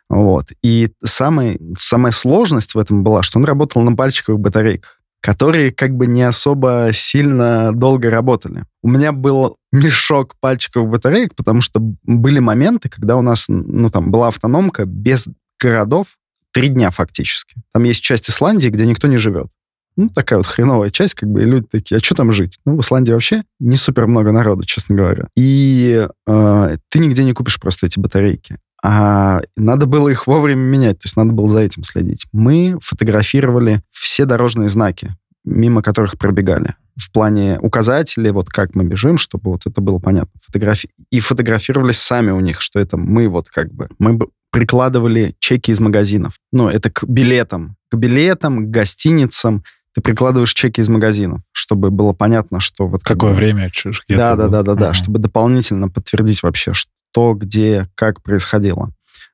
[0.09, 0.47] Вот.
[0.61, 5.95] И самый, самая сложность в этом была, что он работал на пальчиковых батарейках которые как
[5.95, 8.65] бы не особо сильно долго работали.
[8.83, 14.11] У меня был мешок пальчиков батареек, потому что были моменты, когда у нас, ну, там,
[14.11, 15.29] была автономка без
[15.61, 16.17] городов
[16.51, 17.55] три дня фактически.
[17.71, 19.47] Там есть часть Исландии, где никто не живет.
[19.95, 22.59] Ну, такая вот хреновая часть, как бы, и люди такие, а что там жить?
[22.65, 25.29] Ну, в Исландии вообще не супер много народу, честно говоря.
[25.37, 28.57] И э, ты нигде не купишь просто эти батарейки.
[28.83, 32.25] А надо было их вовремя менять, то есть надо было за этим следить.
[32.33, 35.15] Мы фотографировали все дорожные знаки,
[35.45, 36.75] мимо которых пробегали.
[36.97, 40.39] В плане указателей, вот как мы бежим, чтобы вот это было понятно.
[40.45, 40.89] Фотографи...
[41.09, 43.87] И фотографировались сами у них, что это мы вот как бы...
[43.99, 44.19] Мы
[44.51, 46.33] прикладывали чеки из магазинов.
[46.51, 47.77] Ну, это к билетам.
[47.89, 49.63] К билетам, к гостиницам.
[49.95, 53.03] Ты прикладываешь чеки из магазинов, чтобы было понятно, что вот...
[53.03, 53.37] Какое бы...
[53.37, 53.71] время,
[54.09, 58.91] Да, да, да, да, да, чтобы дополнительно подтвердить вообще, что что, где, как происходило.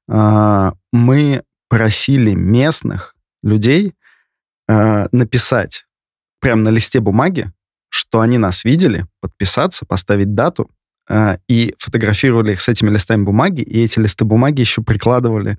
[0.09, 3.93] А, мы просили местных людей
[4.67, 5.85] а, написать
[6.41, 7.51] прямо на листе бумаги,
[7.89, 10.69] что они нас видели, подписаться, поставить дату,
[11.09, 15.57] а, и фотографировали их с этими листами бумаги, и эти листы бумаги еще прикладывали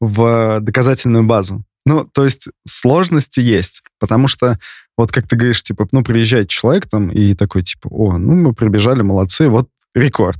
[0.00, 1.64] в доказательную базу.
[1.84, 4.58] Ну, то есть сложности есть, потому что
[4.96, 8.54] вот как ты говоришь, типа, ну, приезжает человек там и такой, типа, о, ну, мы
[8.54, 10.38] прибежали, молодцы, вот рекорд.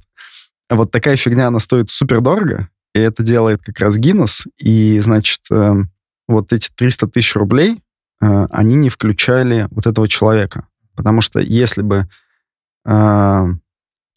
[0.70, 4.46] Вот такая фигня, она стоит супер дорого, и это делает как раз Гиннес.
[4.58, 5.74] И, значит, э,
[6.26, 7.82] вот эти 300 тысяч рублей,
[8.20, 10.66] э, они не включали вот этого человека.
[10.94, 12.08] Потому что если бы
[12.84, 13.46] э,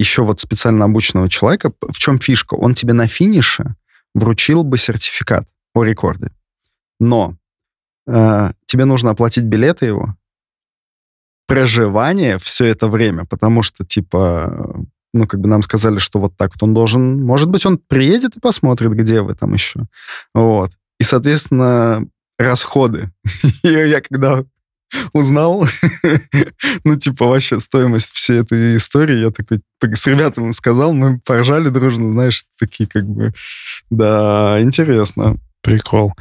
[0.02, 2.56] еще вот специально обученного человека, в чем фишка?
[2.56, 3.76] Он тебе на финише
[4.16, 6.32] вручил бы сертификат о рекорде.
[6.99, 7.38] Но
[8.08, 10.16] э, тебе нужно оплатить билеты его,
[11.47, 16.51] проживание все это время, потому что, типа, ну, как бы нам сказали, что вот так
[16.53, 17.24] вот он должен...
[17.24, 19.82] Может быть, он приедет и посмотрит, где вы там еще.
[20.34, 20.72] Вот.
[20.99, 22.05] И, соответственно,
[22.38, 23.12] расходы.
[23.64, 24.43] И я когда
[25.14, 25.66] узнал,
[26.84, 32.12] ну, типа, вообще стоимость всей этой истории, я такой с ребятами сказал, мы поржали дружно,
[32.12, 33.34] знаешь, такие как бы,
[33.89, 35.38] да, интересно.
[35.62, 36.14] Прикол.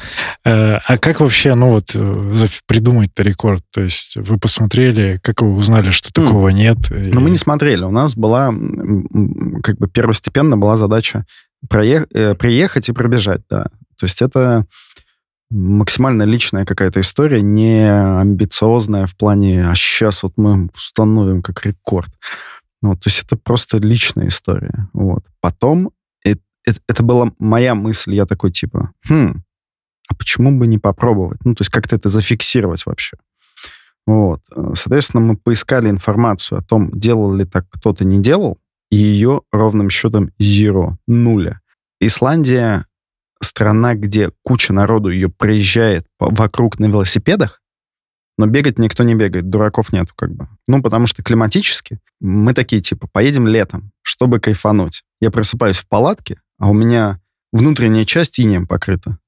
[0.45, 2.35] Э, а как вообще, ну вот, э,
[2.67, 3.65] придумать-то рекорд?
[3.73, 6.53] То есть вы посмотрели, как вы узнали, что такого mm.
[6.53, 6.77] нет?
[6.91, 7.23] Ну, и...
[7.23, 7.83] мы не смотрели.
[7.85, 11.25] У нас была, как бы первостепенно была задача
[11.69, 12.07] проех...
[12.13, 13.65] Э, приехать и пробежать, да.
[13.99, 14.67] То есть это
[15.51, 22.11] максимально личная какая-то история, не амбициозная в плане, а сейчас вот мы установим как рекорд.
[22.83, 24.89] Вот, то есть это просто личная история.
[24.93, 25.25] Вот.
[25.41, 25.91] Потом
[26.65, 28.15] это, это была моя мысль.
[28.15, 29.43] Я такой, типа, хм,
[30.09, 31.45] а почему бы не попробовать?
[31.45, 33.17] Ну, то есть как-то это зафиксировать вообще.
[34.07, 34.41] Вот.
[34.75, 38.59] Соответственно, мы поискали информацию о том, делал ли так кто-то, не делал,
[38.91, 41.61] и ее ровным счетом zero, нуля.
[42.01, 42.87] Исландия
[43.43, 47.63] страна, где куча народу ее проезжает вокруг на велосипедах,
[48.37, 50.49] но бегать никто не бегает, дураков нету как бы.
[50.67, 55.05] Ну, потому что климатически мы такие, типа, поедем летом, чтобы кайфануть.
[55.21, 57.19] Я просыпаюсь в палатке, а у меня
[57.53, 59.19] внутренняя часть инеем покрыта.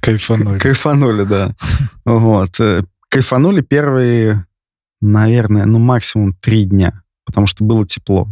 [0.00, 0.58] Кайфанули.
[0.60, 1.56] Кайфанули, да.
[2.04, 2.60] Вот.
[2.60, 4.46] Э, кайфанули первые,
[5.00, 8.28] наверное, ну, максимум три дня, потому что было тепло.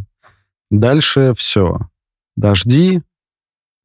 [0.71, 1.79] Дальше все.
[2.37, 3.01] Дожди,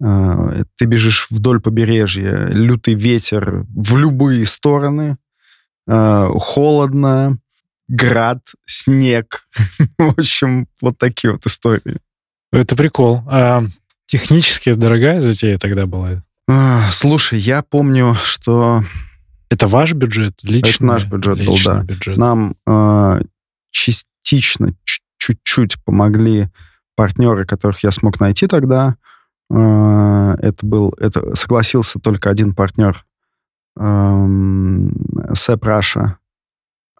[0.00, 5.16] э, ты бежишь вдоль побережья, лютый ветер в любые стороны,
[5.88, 7.38] э, холодно,
[7.88, 9.48] град, снег.
[9.98, 11.98] В общем, вот такие вот истории.
[12.52, 13.22] Это прикол.
[13.26, 13.64] А
[14.06, 16.22] технически дорогая затея тогда была?
[16.48, 18.82] А, слушай, я помню, что...
[19.50, 20.34] Это ваш бюджет?
[20.42, 21.82] Личный, Это наш бюджет был, да.
[21.82, 22.16] Бюджет.
[22.16, 23.22] Нам э,
[23.70, 24.74] частично,
[25.16, 26.48] чуть-чуть помогли
[26.96, 28.96] партнеры, которых я смог найти тогда.
[29.50, 30.94] Э, это был...
[30.98, 33.04] Это согласился только один партнер
[35.34, 36.18] Сэп Раша.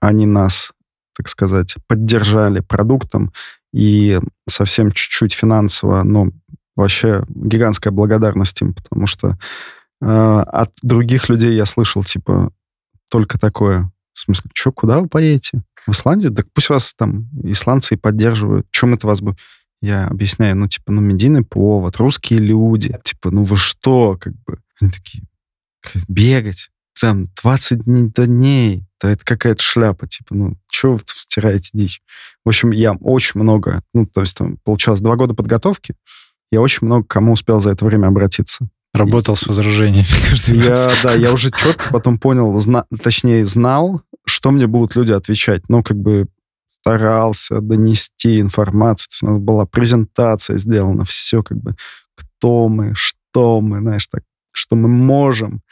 [0.01, 0.73] Они нас,
[1.17, 3.33] так сказать, поддержали продуктом
[3.73, 6.31] и совсем чуть-чуть финансово, но
[6.77, 9.39] вообще гигантская благодарность им, потому что
[10.01, 12.53] э, от других людей я слышал, типа,
[13.11, 13.91] только такое.
[14.13, 15.63] В смысле, что, куда вы поедете?
[15.87, 16.33] В Исландию?
[16.33, 18.67] Так пусть вас там исландцы поддерживают.
[18.71, 19.37] Чем это вас бы...
[19.83, 22.99] Я объясняю, ну, типа, ну, медийный повод, русские люди.
[23.03, 24.59] Типа, ну, вы что, как бы?
[24.79, 25.25] Они такие,
[26.07, 26.69] бегать
[27.01, 32.01] там 20 дней, да это какая-то шляпа, типа, ну, что вы втираете дичь?
[32.45, 35.95] В общем, я очень много, ну, то есть там получалось два года подготовки,
[36.53, 38.69] я очень много кому успел за это время обратиться.
[38.93, 41.01] Работал и, с возражениями каждый я, раз.
[41.03, 45.63] Да, я уже четко потом понял, зна, точнее, знал, что мне будут люди отвечать.
[45.69, 46.27] Ну, как бы
[46.81, 49.09] старался донести информацию.
[49.09, 51.77] То есть у нас была презентация сделана, все как бы,
[52.17, 54.23] кто мы, что мы, знаешь, так,
[54.53, 55.63] что мы можем.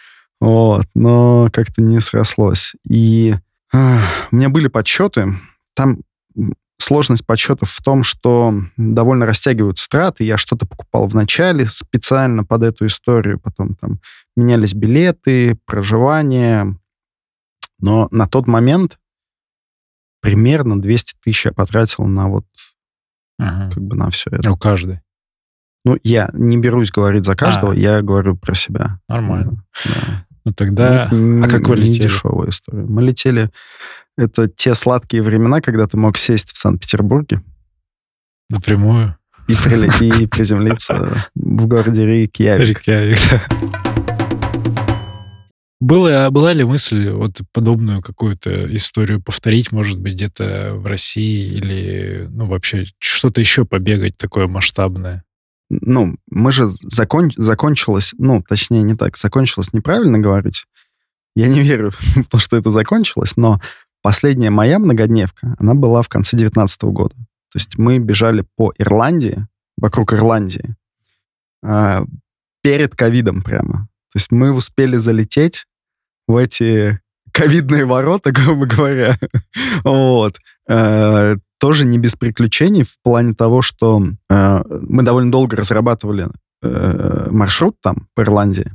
[0.40, 2.74] Вот, но как-то не срослось.
[2.88, 3.34] И
[3.72, 3.98] э,
[4.30, 5.38] у меня были подсчеты.
[5.74, 6.00] Там
[6.80, 10.24] сложность подсчетов в том, что довольно растягиваются траты.
[10.24, 14.00] Я что-то покупал в начале специально под эту историю, потом там
[14.36, 16.76] менялись билеты, проживание.
[17.80, 18.98] Но на тот момент
[20.20, 22.46] примерно 200 тысяч я потратил на вот
[23.38, 23.70] ага.
[23.72, 24.50] как бы на все это.
[24.52, 25.00] У каждой?
[25.84, 27.76] Ну, я не берусь говорить за каждого, А.
[27.76, 29.00] я говорю про себя.
[29.08, 29.64] Нормально.
[29.84, 30.26] Да.
[30.48, 31.08] Ну тогда...
[31.12, 32.04] Не- а как вы летели?
[32.04, 32.84] дешевая история.
[32.84, 33.50] Мы летели...
[34.16, 37.42] Это те сладкие времена, когда ты мог сесть в Санкт-Петербурге
[38.48, 39.16] Напрямую?
[39.46, 42.86] и, приле- и приземлиться в городе Рейкьявик.
[42.86, 43.18] Рейкьявик.
[45.80, 52.26] Было, была ли мысль вот подобную какую-то историю повторить, может быть, где-то в России или,
[52.30, 55.22] ну, вообще что-то еще побегать такое масштабное?
[55.70, 57.30] Ну, мы же закон...
[57.36, 58.14] закончилось...
[58.18, 59.16] Ну, точнее, не так.
[59.16, 60.66] Закончилось неправильно говорить.
[61.34, 63.60] Я не верю в то, что это закончилось, но
[64.02, 67.14] последняя моя многодневка, она была в конце 19 года.
[67.52, 69.46] То есть мы бежали по Ирландии,
[69.76, 70.74] вокруг Ирландии,
[71.62, 72.04] а,
[72.62, 73.88] перед ковидом прямо.
[74.12, 75.66] То есть мы успели залететь
[76.26, 77.00] в эти
[77.32, 79.18] ковидные ворота, грубо говоря.
[79.84, 80.38] вот.
[81.58, 86.28] Тоже не без приключений в плане того, что э, мы довольно долго разрабатывали
[86.62, 88.72] э, маршрут там по Ирландии,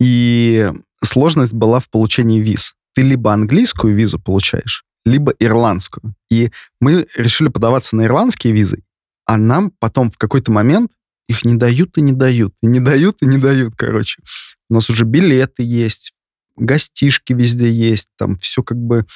[0.00, 0.72] и
[1.04, 2.74] сложность была в получении виз.
[2.94, 6.14] Ты либо английскую визу получаешь, либо ирландскую.
[6.30, 6.50] И
[6.80, 8.82] мы решили подаваться на ирландские визы,
[9.26, 10.90] а нам потом в какой-то момент
[11.28, 14.20] их не дают и не дают, и не дают и не дают, короче.
[14.68, 16.12] У нас уже билеты есть,
[16.56, 19.06] гостишки везде есть, там все как бы...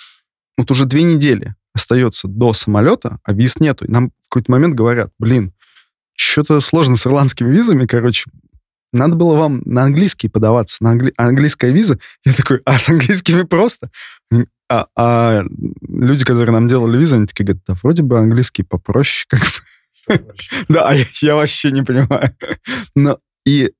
[0.57, 3.85] Вот уже две недели остается до самолета, а виз нету.
[3.85, 5.53] И нам в какой-то момент говорят, блин,
[6.17, 8.31] что-то сложно с ирландскими визами, короче,
[8.93, 11.99] надо было вам на английский подаваться, на англи- английская виза.
[12.25, 13.91] Я такой, а с английскими просто?
[14.71, 15.43] А, а
[15.89, 20.25] люди, которые нам делали визу, они такие говорят, да вроде бы английский попроще, как бы.
[20.69, 22.31] Да, я, я вообще не понимаю.
[22.95, 23.73] Но и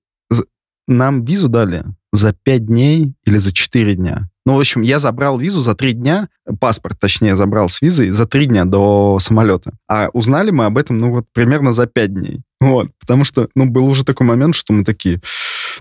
[0.87, 4.31] нам визу дали за 5 дней или за 4 дня.
[4.47, 6.29] Ну, в общем, я забрал визу за 3 дня,
[6.61, 9.73] паспорт, точнее, забрал с визой за 3 дня до самолета.
[9.89, 12.43] А узнали мы об этом, ну, вот примерно за 5 дней.
[12.61, 15.21] Вот, потому что, ну, был уже такой момент, что мы такие,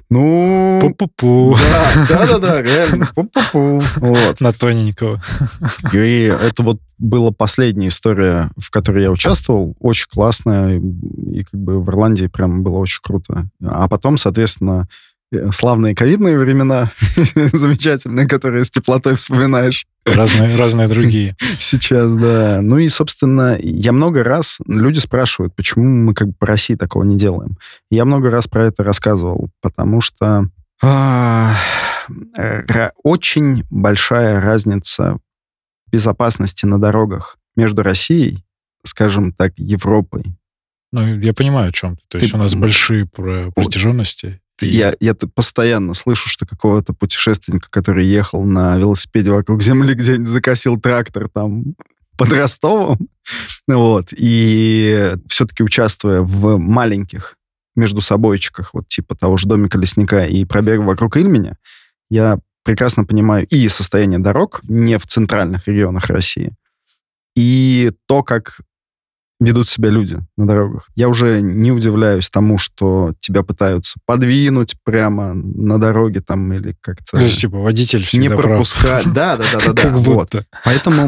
[0.10, 0.80] ну...
[0.82, 1.56] Пу-пу-пу.
[1.56, 3.84] Да, да-да-да, реально, пу-пу-пу.
[3.98, 4.42] Вот.
[4.42, 5.22] На тоненького.
[5.94, 9.76] И это вот была последняя история, в которой я участвовал.
[9.80, 10.80] Очень классная.
[10.80, 13.48] И как бы в Ирландии прям было очень круто.
[13.64, 14.88] А потом, соответственно,
[15.52, 16.92] славные ковидные времена,
[17.54, 21.36] замечательные, которые с теплотой вспоминаешь Разные, разные другие.
[21.60, 22.60] сейчас, да.
[22.62, 24.58] Ну и, собственно, я много раз...
[24.68, 27.58] Люди спрашивают, почему мы как бы по России такого не делаем.
[27.90, 30.50] Я много раз про это рассказывал, потому что
[30.82, 31.56] а,
[32.38, 35.20] э, очень большая разница
[35.90, 38.44] безопасности на дорогах между Россией,
[38.86, 40.36] скажем так, Европой.
[40.92, 42.04] Ну, я понимаю, о чем ты.
[42.10, 44.42] То есть Ты- у нас большие про- протяженности.
[44.58, 50.28] Ты- Я, я постоянно слышу, что какого-то путешественника, который ехал на велосипеде вокруг Земли, где-нибудь
[50.28, 51.76] закосил трактор там
[52.18, 53.00] под Ростовом,
[53.68, 57.38] вот, и все-таки участвуя в маленьких
[57.76, 61.58] между собойчиках, вот типа того же домика лесника и пробега вокруг Ильменя,
[62.12, 66.54] я прекрасно понимаю и состояние дорог не в центральных регионах России,
[67.36, 68.60] и то, как
[69.40, 70.88] ведут себя люди на дорогах.
[70.96, 77.18] Я уже не удивляюсь тому, что тебя пытаются подвинуть прямо на дороге там или как-то
[77.18, 78.46] То есть, типа, водитель не всегда прав.
[78.46, 79.06] пропускать.
[79.14, 79.74] Да, да, да, да.
[79.82, 80.04] Как Вот.
[80.32, 80.46] будто.
[80.64, 81.08] Поэтому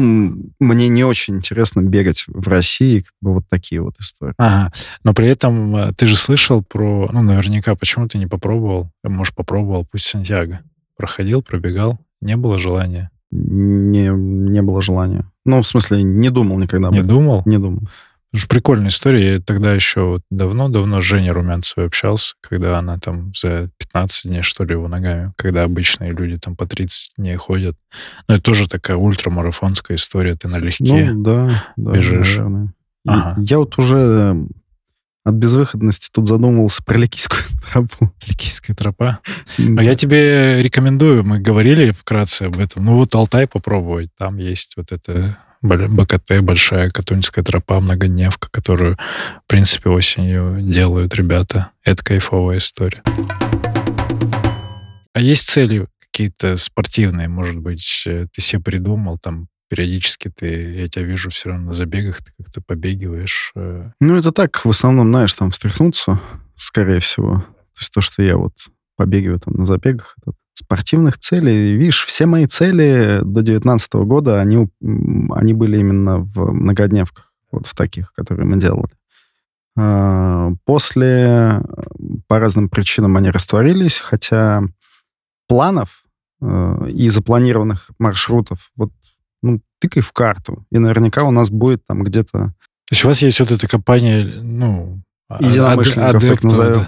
[0.60, 4.34] мне не очень интересно бегать в России, как бы вот такие вот истории.
[4.36, 4.72] Ага.
[5.02, 7.08] Но при этом э, ты же слышал про...
[7.12, 8.90] Ну, наверняка, почему ты не попробовал?
[9.02, 10.60] Может, попробовал, пусть Сантьяго.
[10.98, 13.10] Проходил, пробегал, не было желания.
[13.30, 15.30] Не, не было желания.
[15.44, 16.90] Ну, в смысле, не думал никогда.
[16.90, 17.42] Не думал?
[17.44, 17.82] Не думал.
[18.36, 19.34] Что прикольная история.
[19.34, 24.42] Я тогда еще вот давно-давно с Женей Румянцевой общался, когда она там за 15 дней,
[24.42, 27.76] что ли, его ногами, когда обычные люди там по 30 дней ходят.
[28.28, 30.36] Ну, это тоже такая ультрамарафонская история.
[30.36, 31.12] Ты налегке.
[31.12, 32.36] Ну, да, да, бежишь.
[32.36, 32.72] наверное.
[33.06, 33.40] Ага.
[33.40, 34.46] Я вот уже э,
[35.24, 38.12] от безвыходности тут задумывался про Ликийскую тропу.
[38.26, 39.20] Ликийская тропа.
[39.58, 42.84] Но я тебе рекомендую, мы говорили вкратце об этом.
[42.84, 44.10] Ну вот Алтай попробовать.
[44.18, 51.70] Там есть вот это БКТ, большая Катунинская тропа, многодневка, которую, в принципе, осенью делают ребята.
[51.84, 53.02] Это кайфовая история.
[55.12, 60.88] А есть цели какие-то спортивные, может быть, э, ты себе придумал, там, периодически ты, я
[60.88, 63.52] тебя вижу все равно на забегах, ты как-то побегиваешь.
[63.56, 63.90] э.
[64.00, 66.20] Ну, это так, в основном, знаешь, там встряхнуться,
[66.54, 67.40] скорее всего.
[67.40, 68.54] То есть то, что я вот
[68.96, 71.76] побегиваю там на забегах, это спортивных целей.
[71.76, 77.74] Видишь, все мои цели до 2019 года, они, они были именно в многодневках, вот в
[77.74, 78.90] таких, которые мы делали.
[79.76, 81.62] А, После э,
[82.26, 84.62] по разным причинам они растворились, хотя
[85.48, 86.04] планов
[86.40, 88.90] э, и запланированных маршрутов, вот,
[89.42, 92.54] ну, тыкай в карту, и наверняка у нас будет там где-то То
[92.90, 96.86] есть у вас есть вот эта компания, ну, а, Единомышленников, так назовем.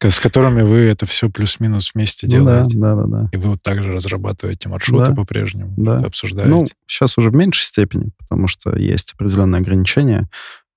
[0.00, 2.78] да, с которыми вы это все плюс-минус вместе Ну да, делаете.
[2.78, 3.28] да, да, да.
[3.32, 5.98] И вы вот также разрабатываете маршруты Да, по-прежнему, да.
[5.98, 6.50] обсуждаете.
[6.50, 10.28] Ну, сейчас уже в меньшей степени, потому что есть определенные ограничения.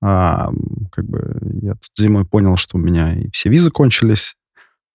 [0.02, 0.52] А,
[0.92, 4.36] как бы я тут зимой понял, что у меня и все визы кончились,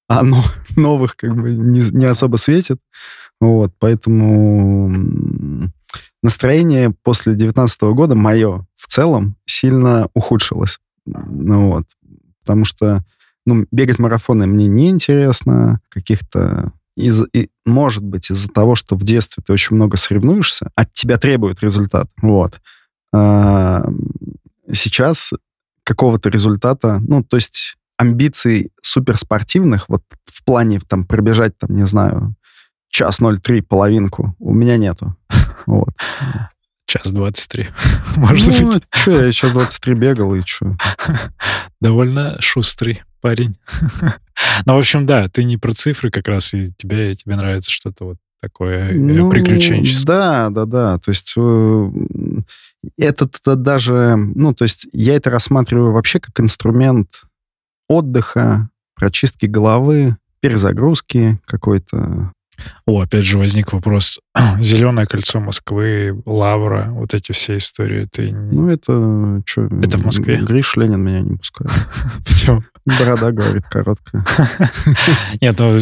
[0.08, 0.44] а но-
[0.76, 2.78] новых как бы не, не особо светит.
[3.40, 4.90] Вот, поэтому
[6.22, 10.78] настроение после 2019 года мое в целом сильно ухудшилось.
[11.12, 11.84] Ну вот,
[12.40, 13.04] потому что
[13.46, 19.42] ну, бегать марафоны мне неинтересно, каких-то из, и, может быть, из-за того, что в детстве
[19.46, 22.08] ты очень много соревнуешься, от тебя требуют результат.
[22.20, 22.60] Вот.
[23.14, 23.88] А,
[24.70, 25.32] сейчас
[25.84, 32.34] какого-то результата, ну, то есть амбиций суперспортивных, вот в плане там пробежать, там, не знаю,
[32.90, 35.16] час 03 половинку, у меня нету.
[35.66, 35.90] Вот.
[36.88, 37.68] Час 23,
[38.16, 38.82] может ну, быть.
[38.90, 40.74] что, я сейчас 23 бегал, и что?
[41.82, 43.58] Довольно шустрый парень.
[44.64, 48.04] ну, в общем, да, ты не про цифры как раз, и тебе, тебе нравится что-то
[48.06, 50.06] вот такое э, Ну, приключенческое.
[50.06, 50.98] Да, да, да.
[50.98, 51.90] То есть э,
[52.96, 57.22] это даже, ну, то есть я это рассматриваю вообще как инструмент
[57.86, 62.32] отдыха, прочистки головы, перезагрузки какой-то.
[62.86, 64.20] О, опять же возник вопрос.
[64.60, 68.08] Зеленое кольцо Москвы, Лавра, вот эти все истории.
[68.10, 69.66] Ты Ну, это что?
[69.82, 70.38] Это в Москве?
[70.38, 71.70] Гриш Ленин меня не пускает.
[72.26, 72.62] Почему?
[72.86, 74.24] Борода, говорит, короткая.
[75.42, 75.78] Нет, ну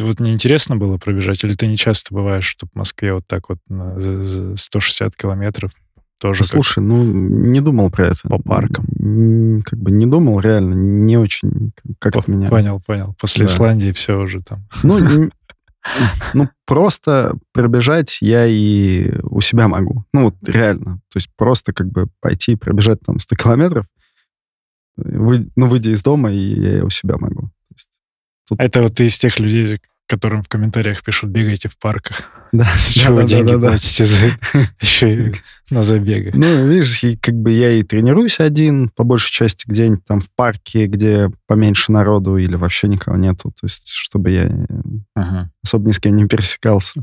[0.00, 3.48] вот мне интересно было пробежать, или ты не часто бываешь, чтобы в Москве вот так
[3.48, 5.70] вот на за- за 160 километров
[6.20, 8.28] тоже как- Слушай, ну, не думал про это.
[8.28, 8.84] По паркам.
[9.62, 12.48] Как бы не думал, реально, не очень как-то меня...
[12.48, 13.14] Понял, понял.
[13.18, 13.52] После Да.
[13.52, 14.66] Исландии все уже там.
[14.82, 14.98] Ну,
[16.34, 20.04] ну, просто пробежать я и у себя могу.
[20.12, 21.00] Ну, вот реально.
[21.10, 23.86] То есть просто как бы пойти пробежать там 100 километров,
[24.96, 26.38] вы- ну, выйдя из дома, и
[26.76, 27.50] я у себя могу.
[27.72, 27.88] Есть,
[28.58, 32.22] Это вот ты из тех людей, которым в комментариях пишут, бегайте в парках.
[32.52, 33.68] да, Чего вы да, деньги да, да.
[33.68, 34.16] платите за?
[34.80, 35.34] Еще и
[35.70, 36.34] на забегах.
[36.34, 40.86] Ну, видишь, как бы я и тренируюсь один, по большей части где-нибудь там в парке,
[40.86, 43.50] где поменьше народу или вообще никого нету.
[43.50, 44.66] То есть, чтобы я э,
[45.14, 45.50] Ага.
[45.64, 47.00] особо ни с кем не пересекался.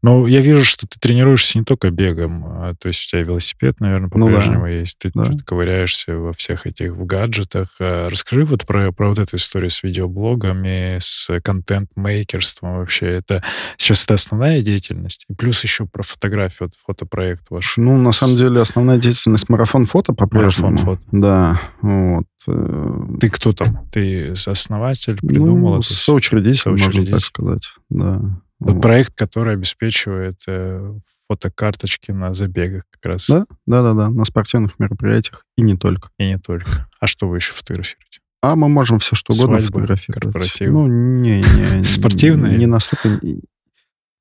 [0.00, 3.80] Ну, я вижу, что ты тренируешься не только бегом, а, то есть у тебя велосипед,
[3.80, 4.32] наверное, Ну да.
[4.32, 5.24] по-прежнему есть, ты Да.
[5.44, 7.74] ковыряешься во всех этих в гаджетах.
[7.80, 13.06] А Расскажи вот про, про вот эту историю с видеоблогами, с контент-мейкерством вообще.
[13.06, 13.42] Это
[13.76, 15.24] сейчас это основная деятельность?
[15.28, 17.76] И плюс еще про фотографию, вот фотопроект ваш.
[17.76, 20.70] Ну, на самом деле, основная деятельность марафон фото по-прежнему.
[20.72, 21.02] Марафон фото.
[21.10, 22.24] Да, вот.
[22.46, 23.88] э, Ты кто там?
[23.90, 25.94] Ты основатель, придумал ну, это всё?
[25.94, 27.18] соучредитель, можно так Соучредитель.
[27.20, 27.72] сказать.
[27.90, 28.40] Да.
[28.60, 28.82] Вот.
[28.82, 30.94] проект, который обеспечивает э,
[31.28, 33.26] фотокарточки на забегах как раз.
[33.28, 36.10] Да, да, да, да, на спортивных мероприятиях и не только.
[36.18, 36.88] И не только.
[37.00, 38.20] А что вы еще фотографируете?
[38.40, 40.22] А мы можем все что угодно Свадьбы, фотографировать.
[40.22, 40.72] корпоративы.
[40.72, 41.84] Ну, не, не.
[41.84, 42.56] Спортивные?
[42.56, 43.20] Не настолько...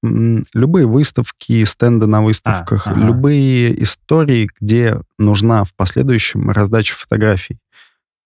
[0.03, 2.99] Любые выставки, стенды на выставках, ага.
[2.99, 7.57] любые истории, где нужна в последующем раздача фотографий.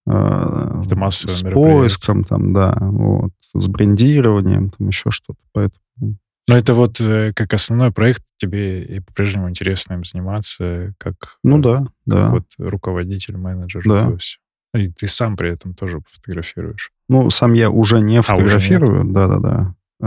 [0.05, 5.39] Э, Это массовое С поиском там, да, вот, с брендированием, там еще что-то.
[5.54, 11.38] Поэтому Но это вот э, как основной проект, тебе и по-прежнему интересно им заниматься, как,
[11.43, 12.30] Ну э, да, как да.
[12.30, 13.84] вот руководитель, менеджер.
[13.86, 13.99] Да.
[14.02, 14.41] этого всего.
[14.74, 16.91] И ты сам при этом тоже фотографируешь.
[17.10, 20.06] Ну, сам я уже не А, фотографирую, да-да-да, э,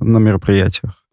[0.00, 1.04] на мероприятиях.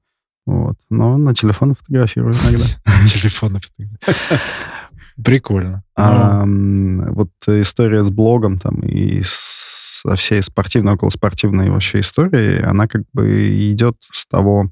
[0.45, 0.75] Вот.
[0.89, 2.65] Но на телефон фотографирую иногда.
[3.07, 3.59] Телефон
[5.23, 5.83] Прикольно.
[5.95, 9.21] А, м, вот история с блогом там и
[10.01, 14.71] со всей спортивной, околоспортивной вообще историей, она как бы идет с того...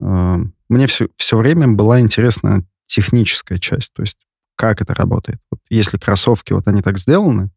[0.00, 0.36] э,
[0.68, 4.18] Мне все, все время была интересна техническая часть, то есть
[4.56, 5.38] как это работает.
[5.50, 7.50] Вот если кроссовки, вот они так сделаны,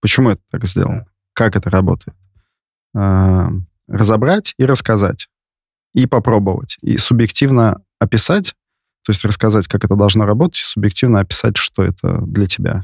[0.00, 1.06] почему это так сделано?
[1.32, 2.16] Как это работает?
[2.94, 3.50] А,
[3.88, 5.28] Разобрать и рассказать.
[5.94, 6.76] И попробовать.
[6.80, 8.54] И субъективно описать,
[9.04, 12.82] то есть рассказать, как это должно работать, и субъективно описать, что это для тебя.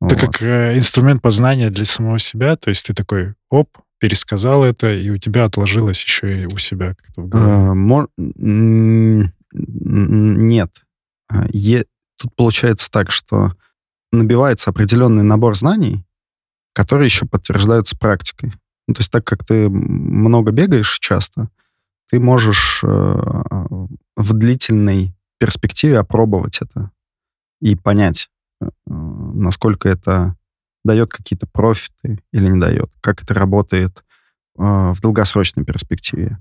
[0.00, 0.20] Это Вот.
[0.20, 3.68] как э, инструмент познания для самого себя, то есть ты такой, оп,
[3.98, 7.52] пересказал это, и у тебя отложилось еще и у себя как-то в голове.
[7.52, 7.74] А,
[9.52, 10.70] Нет.
[11.28, 11.46] А,
[12.20, 13.54] Тут получается так, что
[14.10, 16.04] набивается определенный набор знаний,
[16.72, 18.52] которые еще подтверждаются практикой.
[18.86, 21.48] Ну, то есть так как ты много бегаешь часто,
[22.10, 26.90] ты можешь э, в длительной перспективе опробовать это
[27.60, 28.30] и понять,
[29.38, 30.36] насколько это
[30.84, 34.04] дает какие-то профиты или не дает, как это работает
[34.58, 36.38] э, в долгосрочной перспективе.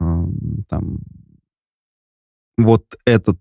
[0.00, 0.98] Эм, Там,
[2.56, 3.38] вот этот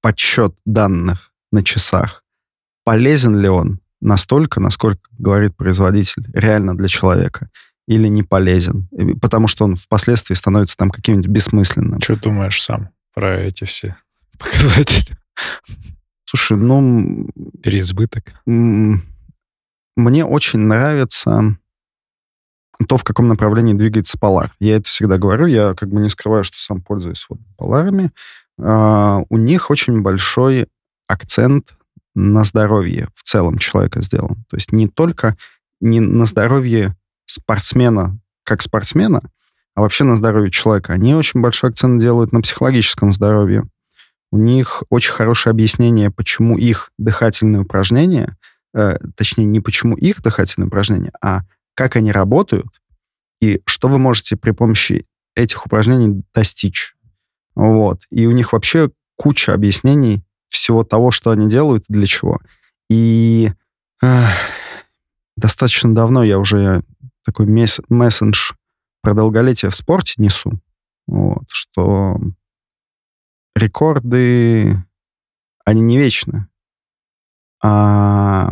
[0.00, 2.24] подсчет данных на часах,
[2.84, 7.50] полезен ли он настолько, насколько говорит производитель, реально для человека
[7.86, 8.88] или не полезен,
[9.20, 12.00] потому что он впоследствии становится там каким-нибудь бессмысленным.
[12.00, 13.96] Что думаешь сам про эти все
[14.38, 15.16] показатели?
[16.34, 17.28] Слушай, ну...
[17.62, 18.34] Переизбыток.
[18.46, 21.56] Мне очень нравится
[22.88, 24.50] то, в каком направлении двигается Polar.
[24.58, 28.10] Я это всегда говорю, я как бы не скрываю, что сам пользуюсь вот Поларами.
[28.60, 30.66] А, у них очень большой
[31.06, 31.76] акцент
[32.16, 34.44] на здоровье в целом человека сделан.
[34.50, 35.36] То есть не только
[35.80, 39.22] не на здоровье спортсмена как спортсмена,
[39.74, 40.92] а вообще на здоровье человека.
[40.92, 43.68] Они очень большой акцент делают на психологическом здоровье.
[44.34, 48.36] У них очень хорошее объяснение, почему их дыхательные упражнения,
[48.74, 51.42] э, точнее, не почему их дыхательные упражнения, а
[51.76, 52.66] как они работают
[53.40, 55.06] и что вы можете при помощи
[55.36, 56.96] этих упражнений достичь.
[57.54, 58.00] Вот.
[58.10, 62.40] И у них вообще куча объяснений всего того, что они делают и для чего.
[62.90, 63.52] И
[64.02, 64.24] э,
[65.36, 66.82] достаточно давно я уже
[67.24, 68.50] такой мессендж
[69.00, 70.58] про долголетие в спорте несу,
[71.06, 72.18] вот, что
[73.54, 74.82] рекорды,
[75.64, 76.48] они не вечны.
[77.62, 78.50] А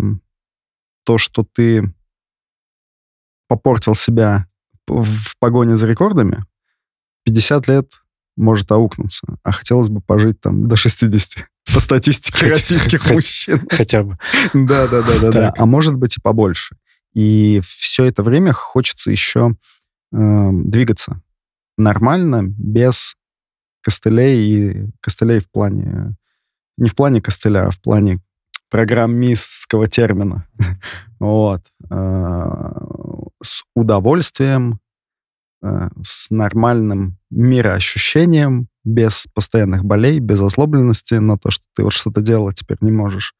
[1.04, 1.92] то, что ты
[3.48, 4.46] попортил себя
[4.86, 6.44] в погоне за рекордами,
[7.24, 7.92] 50 лет
[8.36, 9.26] может аукнуться.
[9.42, 13.66] А хотелось бы пожить там до 60 по статистике российских мужчин.
[13.70, 14.18] Хотя бы.
[14.54, 15.54] Да, да, да, да, да.
[15.56, 16.76] А может быть и побольше.
[17.14, 19.54] И все это время хочется еще
[20.12, 21.20] э, двигаться
[21.76, 23.16] нормально, без
[23.82, 26.16] костылей и костылей в плане...
[26.78, 28.20] Не в плане костыля, а в плане
[28.70, 30.46] программистского термина.
[31.20, 31.62] вот.
[31.90, 32.72] Э,
[33.42, 34.80] с удовольствием,
[35.62, 42.20] э, с нормальным мироощущением, без постоянных болей, без озлобленности на то, что ты вот что-то
[42.20, 43.34] делал, а теперь не можешь.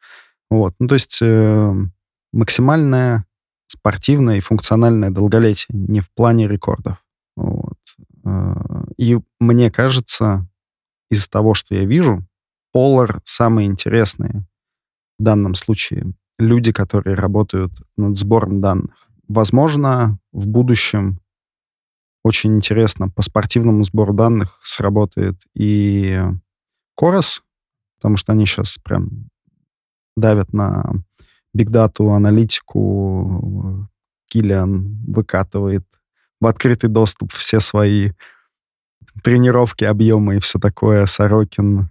[0.50, 0.74] Вот.
[0.78, 1.74] Ну, то есть э,
[2.32, 3.24] максимальное
[3.66, 6.98] спортивное и функциональное долголетие, не в плане рекордов.
[7.36, 7.71] Вот.
[8.24, 8.54] Э,
[8.96, 10.46] и мне кажется,
[11.10, 12.24] из того, что я вижу,
[12.74, 14.46] Polar самые интересные
[15.18, 19.08] в данном случае люди, которые работают над сбором данных.
[19.28, 21.20] Возможно, в будущем
[22.24, 26.20] очень интересно по спортивному сбору данных сработает и
[26.96, 27.42] Корос,
[27.98, 29.28] потому что они сейчас прям
[30.16, 30.92] давят на
[31.52, 33.88] бигдату, аналитику.
[34.28, 35.84] Килиан выкатывает
[36.42, 38.10] в открытый доступ все свои
[39.22, 41.06] тренировки, объемы и все такое.
[41.06, 41.88] Сорокин,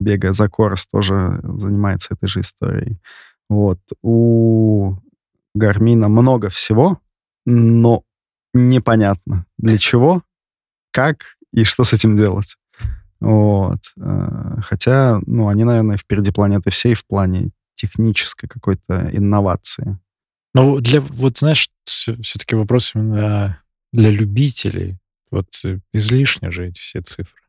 [0.00, 2.98] бегая за Корос, тоже занимается этой же историей.
[3.48, 3.78] Вот.
[4.02, 4.96] У
[5.54, 6.98] Гармина много всего,
[7.46, 8.02] но
[8.52, 10.22] непонятно для чего,
[10.90, 12.56] как и что с этим делать.
[13.20, 13.78] Вот.
[13.96, 20.00] Э, хотя, ну, они, наверное, впереди планеты всей в плане технической какой-то инновации.
[20.54, 23.60] Ну, для, вот знаешь, все-таки вопрос именно
[23.92, 24.98] для любителей.
[25.30, 27.40] Вот э, излишне же эти все цифры,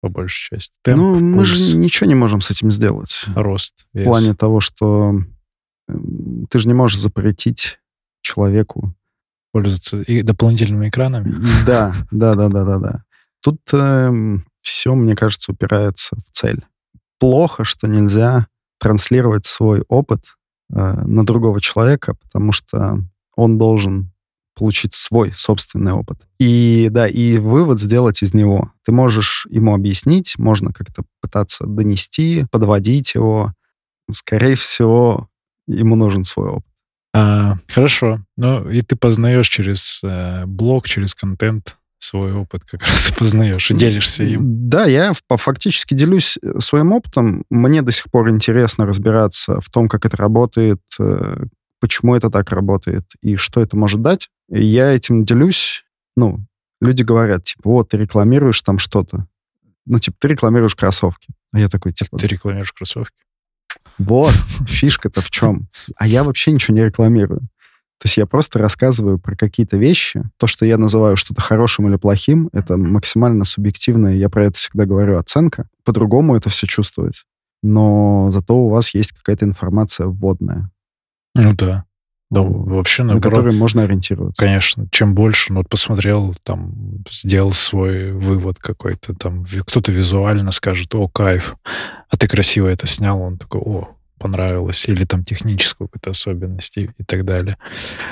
[0.00, 0.74] по большей части.
[0.82, 3.24] Темп, ну, мы пульс, же ничего не можем с этим сделать.
[3.34, 3.86] Рост.
[3.92, 4.06] Вес.
[4.06, 5.20] В плане того, что
[5.88, 7.78] эм, ты же не можешь запретить
[8.22, 8.94] человеку
[9.52, 11.44] пользоваться и дополнительными экранами.
[11.66, 13.04] Да, да, да, да, да, да.
[13.42, 16.64] Тут э, эм, все, мне кажется, упирается в цель.
[17.18, 18.48] Плохо, что нельзя
[18.78, 20.24] транслировать свой опыт
[20.70, 22.98] на другого человека, потому что
[23.36, 24.12] он должен
[24.54, 26.18] получить свой собственный опыт.
[26.38, 28.72] И да, и вывод сделать из него.
[28.84, 33.52] Ты можешь ему объяснить, можно как-то пытаться донести, подводить его.
[34.10, 35.28] Скорее всего,
[35.66, 36.72] ему нужен свой опыт.
[37.14, 38.24] А, хорошо.
[38.36, 43.74] Ну, и ты познаешь через э, блог, через контент свой опыт как раз познаешь, и
[43.74, 44.68] делишься им.
[44.68, 47.44] Да, я фактически делюсь э, своим опытом.
[47.50, 51.44] Мне до сих пор интересно разбираться в том, как это работает, э,
[51.80, 54.28] почему это так работает и что это может дать.
[54.50, 55.84] И я этим делюсь.
[56.16, 56.38] Ну,
[56.80, 59.26] люди говорят, типа, вот, ты рекламируешь там что-то.
[59.86, 61.28] Ну, типа, ты рекламируешь кроссовки.
[61.52, 62.16] А я такой, типа...
[62.16, 63.16] Ты рекламируешь кроссовки?
[63.98, 64.34] Вот,
[64.66, 65.68] фишка-то в чем?
[65.96, 67.48] А я вообще ничего не рекламирую.
[68.00, 70.24] То есть я просто рассказываю про какие-то вещи.
[70.36, 74.84] То, что я называю что-то хорошим или плохим, это максимально субъективная, я про это всегда
[74.84, 75.68] говорю, оценка.
[75.84, 77.24] По-другому это все чувствовать.
[77.62, 80.70] Но зато у вас есть какая-то информация вводная.
[81.34, 81.84] Ну да.
[82.30, 84.42] Да, вообще, на которые можно ориентироваться.
[84.42, 84.88] Конечно.
[84.90, 91.06] Чем больше, ну, вот посмотрел, там, сделал свой вывод какой-то, там, кто-то визуально скажет, о,
[91.06, 91.56] кайф,
[92.08, 93.88] а ты красиво это снял, он такой, о,
[94.18, 97.58] понравилось, или там техническую какую-то особенность и, и так далее.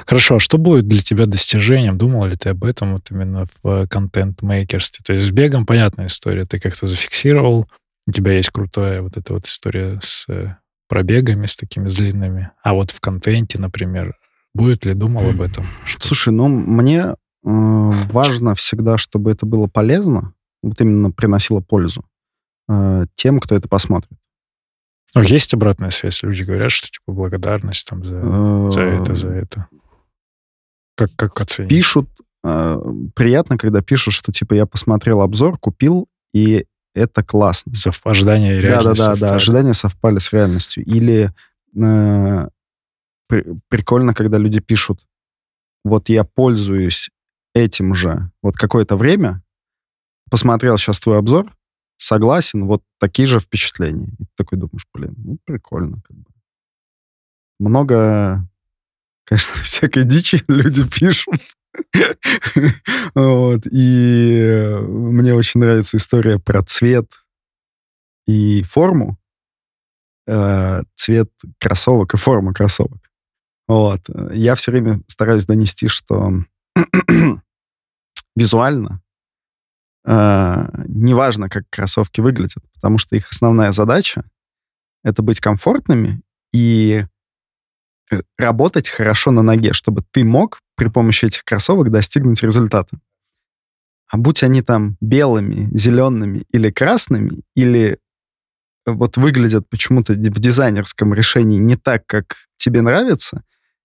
[0.06, 1.98] Хорошо, а что будет для тебя достижением?
[1.98, 5.02] Думал ли ты об этом вот именно в контент-мейкерстве?
[5.04, 7.68] То есть с бегом понятная история, ты как-то зафиксировал,
[8.06, 10.26] у тебя есть крутая вот эта вот история с
[10.88, 12.50] пробегами, с такими длинными.
[12.62, 14.14] А вот в контенте, например,
[14.54, 15.66] будет ли думал об этом?
[15.86, 16.08] Что...
[16.08, 22.04] Слушай, ну мне э, важно всегда, чтобы это было полезно, вот именно приносило пользу
[22.68, 24.12] э, тем, кто это посмотрит.
[25.14, 26.22] Ну, есть обратная связь.
[26.22, 29.66] Люди говорят, что типа благодарность там за, за это, за это.
[30.96, 31.70] Как, как оценить?
[31.70, 32.08] Пишут,
[32.44, 32.78] э,
[33.14, 37.72] приятно, когда пишут, что типа я посмотрел обзор, купил, и это классно.
[38.04, 40.84] Ожидания и реальность Да, да, да, да, ожидания совпали с реальностью.
[40.84, 41.32] Или
[41.76, 42.48] э,
[43.28, 45.00] при, прикольно, когда люди пишут,
[45.84, 47.10] вот я пользуюсь
[47.54, 49.42] этим же вот какое-то время,
[50.30, 51.52] посмотрел сейчас твой обзор,
[52.02, 54.08] согласен, вот такие же впечатления.
[54.18, 56.00] И ты такой думаешь, блин, ну, прикольно.
[56.02, 56.30] Как бы.
[57.60, 58.46] Много,
[59.24, 61.40] конечно, всякой дичи люди пишут.
[63.14, 63.66] вот.
[63.70, 67.08] И мне очень нравится история про цвет
[68.26, 69.18] и форму.
[70.26, 73.10] Э, цвет кроссовок и форма кроссовок.
[73.68, 74.00] Вот.
[74.32, 76.44] Я все время стараюсь донести, что
[78.36, 79.02] визуально
[80.04, 84.24] э, неважно, как кроссовки выглядят, потому что их основная задача—
[85.04, 86.22] это быть комфортными
[86.52, 87.04] и
[88.36, 92.98] работать хорошо на ноге, чтобы ты мог при помощи этих кроссовок достигнуть результата.
[94.08, 97.98] А будь они там белыми, зелеными или красными, или
[98.84, 103.42] вот выглядят почему-то в дизайнерском решении не так, как тебе нравится,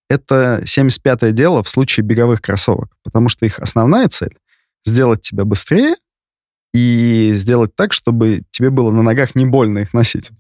[0.10, 4.38] это 75-е дело в случае беговых кроссовок, потому что их основная цель—
[4.86, 5.96] сделать тебя быстрее
[6.74, 10.32] и сделать так, чтобы тебе было на ногах не больно их носить.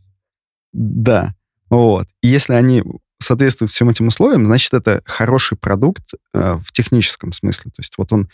[0.74, 1.34] Да,
[1.70, 2.08] вот.
[2.22, 2.84] И если они
[3.20, 6.04] соответствуют всем этим условиям, значит, это хороший продукт
[6.34, 7.72] э, в техническом смысле.
[7.72, 8.30] То есть вот он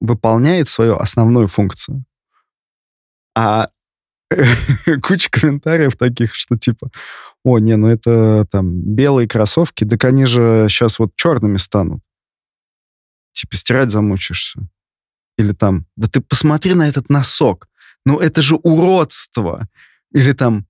[0.00, 2.04] выполняет свою основную функцию.
[3.36, 3.68] А
[5.02, 6.90] куча комментариев таких, что типа,
[7.44, 12.00] о, не, ну это там белые кроссовки, так они же сейчас вот черными станут.
[13.32, 14.60] Типа стирать замучишься.
[15.38, 17.68] Или там, да ты посмотри на этот носок.
[18.04, 19.68] Ну это же уродство.
[20.12, 20.66] Или там,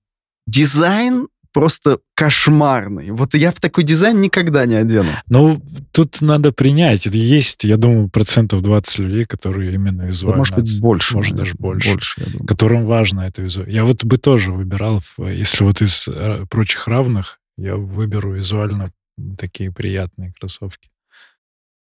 [0.47, 3.11] дизайн просто кошмарный.
[3.11, 5.11] Вот я в такой дизайн никогда не одену.
[5.29, 5.61] Ну,
[5.91, 7.05] тут надо принять.
[7.05, 10.33] Есть, я думаю, процентов 20 людей, которые именно визуально...
[10.33, 11.15] Да, может быть, больше.
[11.15, 11.91] Может, даже больше.
[11.91, 12.47] Больше, я думаю.
[12.47, 13.71] Которым важно это визуально.
[13.71, 18.91] Я вот бы тоже выбирал, если вот из э, прочих равных, я выберу визуально
[19.37, 20.89] такие приятные кроссовки.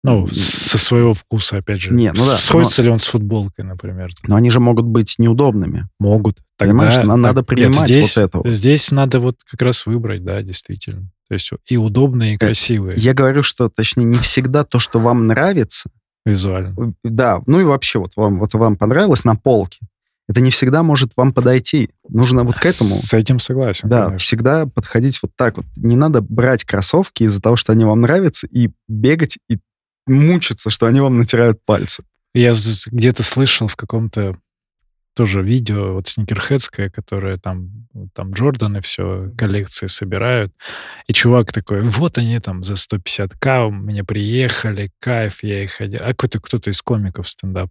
[0.04, 1.92] Ну, со своего вкуса, опять же.
[1.92, 2.38] Не, ну да.
[2.38, 2.86] Сходится но...
[2.86, 4.10] ли он с футболкой, например?
[4.22, 5.88] Но они же могут быть неудобными.
[5.98, 6.38] Могут.
[6.56, 8.48] Тогда, Понимаешь, нам так, надо принимать нет, здесь, вот это.
[8.48, 11.10] Здесь надо вот как раз выбрать, да, действительно.
[11.28, 12.96] То есть и удобные, и э, красивые.
[12.96, 15.90] Я говорю, что, точнее, не всегда то, что вам нравится.
[16.24, 16.94] Визуально.
[17.02, 19.78] Да, ну и вообще, вот вам, вот вам понравилось на полке.
[20.28, 21.90] Это не всегда может вам подойти.
[22.08, 22.90] Нужно вот к этому...
[22.90, 23.88] С этим согласен.
[23.88, 24.18] Да, конечно.
[24.18, 25.66] всегда подходить вот так вот.
[25.76, 29.58] Не надо брать кроссовки из-за того, что они вам нравятся, и бегать, и
[30.08, 32.04] мучиться, что они вам натирают пальцы.
[32.34, 32.52] Я
[32.86, 34.38] где-то слышал в каком-то
[35.14, 40.54] тоже видео, вот сникерхедское, которое там, там Джордан и все коллекции собирают.
[41.08, 46.02] И чувак такой, вот они там за 150к у меня приехали, кайф, я их одел.
[46.04, 47.70] А какой-то кто-то из комиков стендап.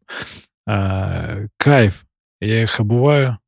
[0.67, 2.05] А, кайф,
[2.41, 3.39] я их обуваю,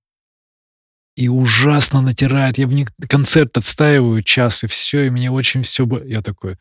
[1.19, 2.57] и ужасно натирает.
[2.57, 5.85] Я в них концерт отстаиваю час, и все, и мне очень все...
[6.05, 6.55] Я такой,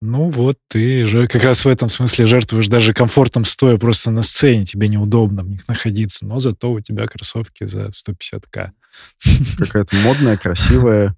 [0.00, 4.22] ну вот, ты же как раз в этом смысле жертвуешь даже комфортом стоя просто на
[4.22, 8.70] сцене, тебе неудобно в них находиться, но зато у тебя кроссовки за 150к.
[9.58, 11.16] Какая-то модная, красивая.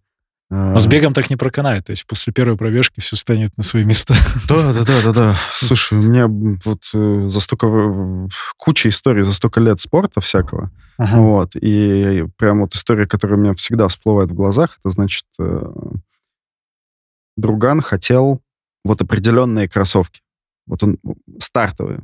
[0.48, 3.62] Но с а, бегом так не проканает, то есть после первой пробежки все станет на
[3.62, 4.16] свои места.
[4.48, 5.36] Да, да, да, да, да.
[5.52, 11.16] Слушай, у меня вот э, за столько куча историй за столько лет спорта всякого, uh-huh.
[11.18, 15.72] вот, и прям вот история, которая у меня всегда всплывает в глазах, это значит, э,
[17.36, 18.42] друган хотел
[18.84, 20.20] вот определенные кроссовки.
[20.66, 20.98] Вот он
[21.38, 22.02] стартовые.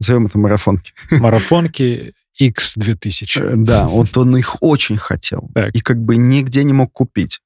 [0.00, 0.92] Назовем это марафонки.
[1.10, 3.40] Марафонки X2000.
[3.40, 5.50] Э, да, вот он их очень хотел.
[5.54, 5.74] Так.
[5.74, 7.40] И как бы нигде не мог купить.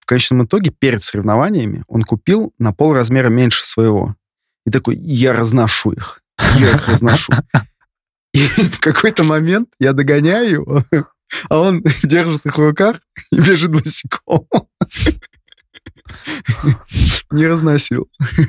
[0.00, 4.14] В конечном итоге, перед соревнованиями, он купил на пол размера меньше своего.
[4.64, 6.22] И такой, я разношу их.
[6.60, 7.32] Я их разношу.
[8.32, 10.84] И в какой-то момент я догоняю его,
[11.48, 13.00] а он держит их в руках
[13.32, 14.46] и бежит босиком.
[17.30, 18.08] Не разносил.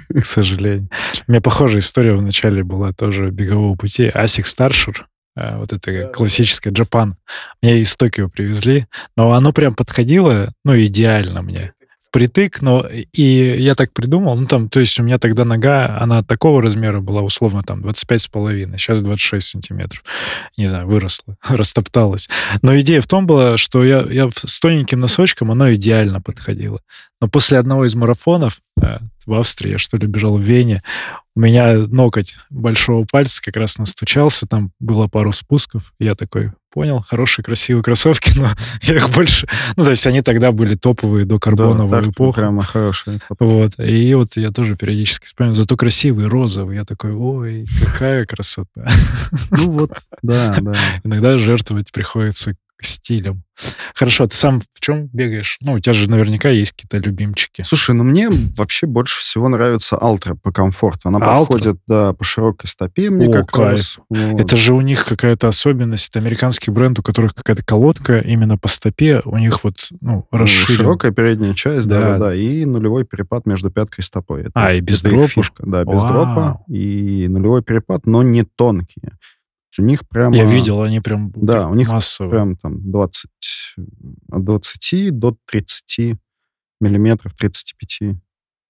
[0.09, 0.89] К сожалению.
[1.27, 4.07] У меня похожая история в начале была тоже бегового пути.
[4.07, 7.17] Асик Старшер, э, вот это классическая Джапан.
[7.61, 11.73] Меня из Токио привезли, но оно прям подходило, ну, идеально мне.
[12.17, 16.23] Впритык, но и я так придумал, ну там, то есть у меня тогда нога, она
[16.23, 20.03] такого размера была, условно, там 25,5, сейчас 26 сантиметров.
[20.57, 22.27] Не знаю, выросла, растопталась.
[22.63, 26.79] Но идея в том была, что я, я с тоненьким носочком, оно идеально подходило.
[27.21, 28.97] Но после одного из марафонов э,
[29.27, 30.81] в Австрии, я что ли бежал в Вене,
[31.35, 35.93] у меня ноготь большого пальца как раз настучался, там было пару спусков.
[35.99, 38.51] Я такой, понял, хорошие, красивые кроссовки, но
[38.83, 39.47] я их больше...
[39.75, 42.39] Ну, то есть они тогда были топовые до карбоновой да, эпохи.
[42.39, 43.19] прямо хорошие.
[43.39, 43.71] Вот.
[43.79, 45.55] И вот я тоже периодически вспоминаю.
[45.55, 46.75] Зато красивый, розовый.
[46.75, 48.87] Я такой, ой, какая красота.
[49.49, 50.75] Ну вот, да, да.
[51.03, 52.53] Иногда жертвовать приходится
[52.85, 53.43] стилем.
[53.95, 55.57] Хорошо, а ты сам в чем бегаешь?
[55.61, 57.63] Ну, у тебя же наверняка есть какие-то любимчики.
[57.63, 61.09] Слушай, ну мне вообще больше всего нравится Алтра по комфорту.
[61.09, 61.53] Она Алтра?
[61.55, 63.69] подходит, да, по широкой стопе мне О, как кайф.
[63.71, 63.97] раз.
[64.09, 64.39] Вот.
[64.41, 66.09] Это же у них какая-то особенность.
[66.09, 69.21] Это американский бренд, у которых какая-то колодка именно по стопе.
[69.25, 70.77] У них вот, ну, Ну, расширен.
[70.77, 72.17] Широкая передняя часть, да, Да.
[72.19, 74.41] да, и нулевой перепад между пяткой и стопой.
[74.41, 75.27] Это, А, и без дропа?
[75.27, 76.07] фишка, да, без Вау.
[76.07, 79.13] дропа и нулевой перепад, но не тонкие.
[79.79, 80.35] У них прямо...
[80.35, 82.31] Я видел, они прям Да, у них массовые.
[82.31, 83.29] прям там 20,
[84.31, 86.17] от 20 до 30
[86.79, 88.17] миллиметров, 35,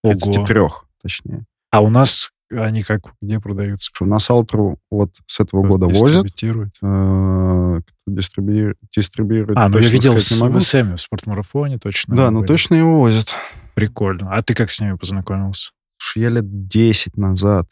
[0.04, 0.62] 33
[1.02, 1.46] точнее.
[1.72, 3.92] А у нас они как, где продаются?
[4.00, 6.24] У нас Алтру вот с этого года возят.
[6.24, 6.74] Дистрибутируют.
[6.82, 10.56] э, кто дистрибьюирует, А, ну я видел могу.
[10.56, 12.16] МСМ, в спортмарафоне точно.
[12.16, 12.48] Да, ну были.
[12.48, 13.34] точно его возят.
[13.76, 14.34] Прикольно.
[14.34, 15.72] А ты как с ними познакомился?
[15.98, 17.68] Слушай, я лет 10 назад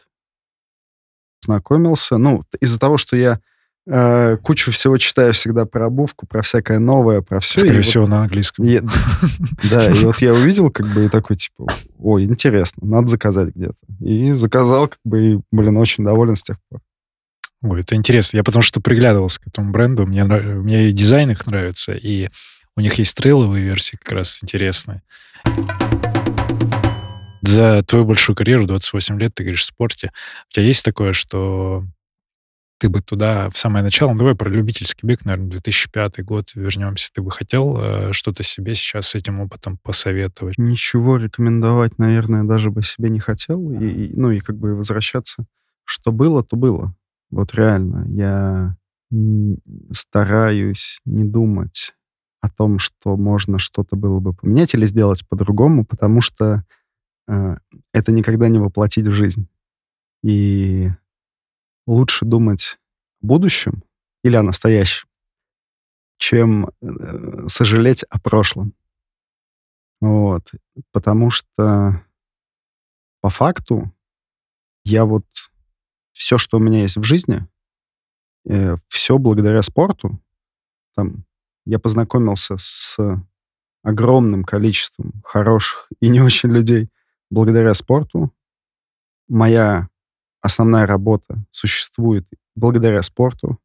[1.46, 2.18] знакомился.
[2.18, 3.40] Ну, из-за того, что я
[3.88, 7.60] э, кучу всего читаю всегда про обувку, про всякое новое, про все.
[7.60, 8.66] Скорее всего, на английском.
[9.70, 11.68] да, и вот я увидел, как бы, и такой, типа,
[12.00, 13.76] ой, интересно, надо заказать где-то.
[14.00, 16.82] И заказал, как бы, и, блин, очень доволен с тех пор.
[17.62, 18.38] Ой, это интересно.
[18.38, 20.06] Я потому что приглядывался к этому бренду.
[20.06, 22.30] Мне, мне и дизайн их нравится, и
[22.76, 25.02] у них есть трейловые версии как раз интересные.
[27.46, 30.12] За твою большую карьеру, 28 лет, ты говоришь, в спорте,
[30.50, 31.84] у тебя есть такое, что
[32.80, 37.10] ты бы туда в самое начало, ну, давай про любительский бег, наверное, 2005 год вернемся,
[37.14, 40.58] ты бы хотел э, что-то себе сейчас с этим опытом посоветовать?
[40.58, 43.72] Ничего рекомендовать, наверное, даже бы себе не хотел.
[43.72, 45.46] И, и, ну, и как бы возвращаться.
[45.86, 46.94] Что было, то было.
[47.30, 48.06] Вот реально.
[48.10, 48.76] Я
[49.92, 51.94] стараюсь не думать
[52.42, 56.64] о том, что можно что-то было бы поменять или сделать по-другому, потому что
[57.28, 59.48] это никогда не воплотить в жизнь.
[60.24, 60.90] И
[61.88, 62.78] лучше думать
[63.22, 63.84] о будущем
[64.24, 65.08] или о настоящем,
[66.18, 68.74] чем э, сожалеть о прошлом.
[70.02, 70.52] Вот.
[70.92, 72.04] Потому что
[73.22, 73.92] по факту
[74.84, 75.26] я вот
[76.12, 77.48] все, что у меня есть в жизни,
[78.88, 80.22] все благодаря спорту.
[80.96, 81.26] Там
[81.66, 82.98] я познакомился с
[83.82, 86.90] огромным количеством хороших и не очень людей
[87.36, 88.32] благодаря спорту.
[89.28, 89.90] Моя
[90.42, 92.26] основная работа существует
[92.56, 93.60] благодаря спорту.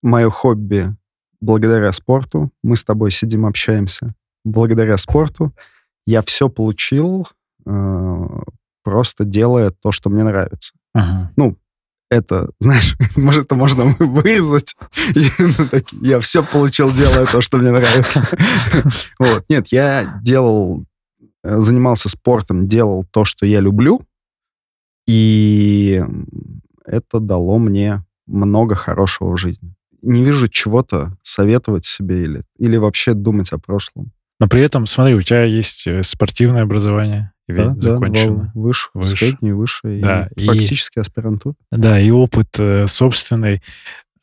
[0.00, 0.94] Мое хобби
[1.40, 2.52] благодаря спорту.
[2.62, 5.52] Мы с тобой сидим, общаемся благодаря спорту.
[6.06, 7.26] Я все получил,
[7.66, 8.26] э,
[8.84, 10.72] просто делая то, что мне нравится.
[10.94, 11.32] Ага.
[11.36, 11.58] Ну,
[12.08, 14.76] это, знаешь, может, это можно вырезать.
[15.16, 18.24] И, ну, так, я все получил, делая то, что мне нравится.
[19.18, 19.44] Вот.
[19.48, 20.84] Нет, я делал,
[21.60, 24.00] занимался спортом, делал то, что я люблю,
[25.06, 26.02] и
[26.84, 29.74] это дало мне много хорошего в жизни.
[30.02, 34.12] Не вижу чего-то советовать себе или, или вообще думать о прошлом.
[34.38, 38.34] Но при этом, смотри, у тебя есть э, спортивное образование, ведь Да, да, закончено.
[38.34, 39.16] два высших, Выше.
[39.16, 41.54] средний, выше, Да, и фактически аспирантура.
[41.70, 43.62] Да, и опыт э, собственный.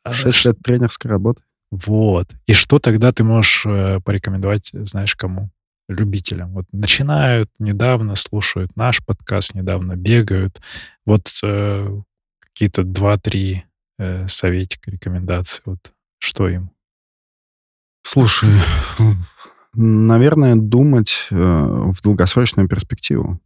[0.03, 1.41] А, Шесть лет тренерской работы.
[1.71, 2.29] Вот.
[2.45, 5.49] И что тогда ты можешь э, порекомендовать, знаешь, кому?
[5.93, 6.53] Любителям.
[6.53, 10.61] Вот начинают недавно, слушают наш подкаст, недавно бегают.
[11.05, 12.01] Вот э,
[12.39, 13.65] какие-то два-три
[13.97, 15.61] э, советика, рекомендации.
[15.65, 16.71] Вот что им?
[18.03, 18.49] Слушай,
[19.73, 23.39] наверное, думать э, в долгосрочную перспективу.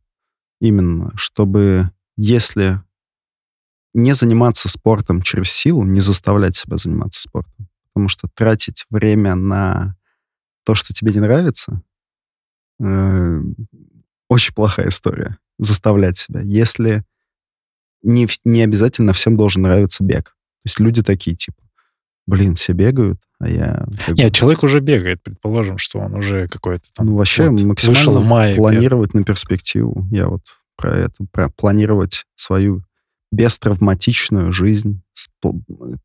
[0.60, 2.82] Именно, чтобы если
[3.94, 7.68] не заниматься спортом через силу, не заставлять себя заниматься спортом.
[7.94, 9.96] Потому что тратить время на
[10.64, 11.82] то, что тебе не нравится,
[12.80, 13.42] э,
[14.30, 15.38] очень плохая история.
[15.60, 16.42] Заставлять себя.
[16.42, 17.04] Если
[18.04, 20.26] не, не обязательно всем должен нравиться бег.
[20.26, 21.58] То есть люди такие, типа,
[22.26, 23.86] блин, все бегают, а я...
[24.06, 27.08] как Нет, человек уже бегает, предположим, что он уже какой-то там...
[27.08, 28.54] ну, вообще вот максимально в мае.
[28.54, 28.58] бег.
[28.58, 30.08] планировать на перспективу.
[30.12, 30.42] Я вот
[30.76, 32.84] про это, про планировать свою
[33.32, 35.02] бестравматичную жизнь,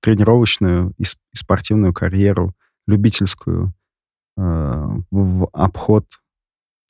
[0.01, 1.05] тренировочную и
[1.35, 2.55] спортивную карьеру,
[2.87, 3.73] любительскую,
[4.37, 6.07] э, в обход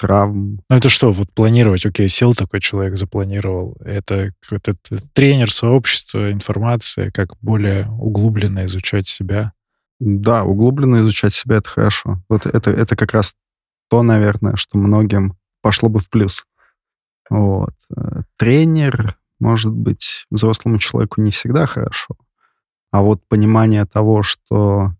[0.02, 0.60] травм.
[0.68, 3.76] Ну это что, вот планировать, окей, сел такой человек, запланировал.
[3.84, 4.74] Это какой-то
[5.12, 9.52] тренер, сообщество, информация, как более углубленно изучать себя.
[10.00, 12.20] Да, углубленно изучать себя— это хорошо.
[12.28, 13.34] Вот это, это как раз
[13.88, 16.44] то, наверное, что многим пошло бы в плюс.
[17.30, 17.74] Вот.
[17.96, 22.16] Э, тренер, может быть, взрослому человеку не всегда хорошо.
[22.90, 24.94] А вот понимание того, что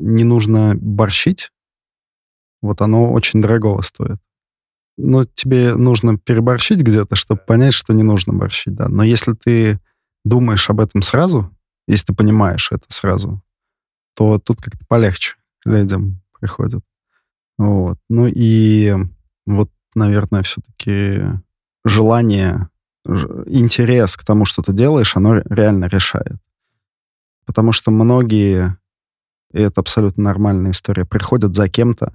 [0.00, 1.52] не нужно борщить,
[2.62, 4.18] вот оно очень дорогого стоит.
[4.96, 8.88] Ну, тебе нужно переборщить где-то, чтобы понять, что не нужно борщить, да.
[8.88, 9.80] Но если ты
[10.24, 11.50] думаешь об этом сразу,
[11.86, 13.42] если ты понимаешь это сразу,
[14.14, 16.82] то тут как-то полегче людям приходит.
[17.56, 17.98] Вот.
[18.08, 18.94] Ну и
[19.46, 21.22] вот, наверное, все-таки
[21.84, 22.68] желание,
[23.06, 26.36] интерес к тому, что ты делаешь, оно реально решает.
[27.46, 28.76] Потому что многие,
[29.52, 32.12] и это абсолютно нормальная история, приходят за кем-то,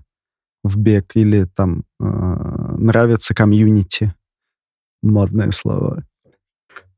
[0.66, 4.16] в бег или там э, нравится комьюнити.
[5.04, 6.04] Модные слова.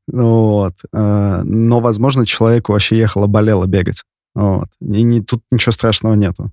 [0.06, 0.74] Вот.
[0.90, 4.04] Э, но, возможно, человеку вообще ехало, болело бегать.
[4.34, 4.68] Вот.
[4.80, 6.50] И не, тут ничего страшного нету.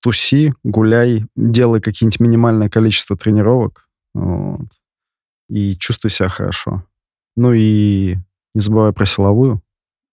[0.00, 3.86] Туси, гуляй, делай какие-нибудь минимальное количество тренировок.
[4.14, 4.66] Вот.
[5.50, 6.84] И чувствуй себя хорошо.
[7.36, 8.16] Ну и
[8.54, 9.62] не забывай про силовую,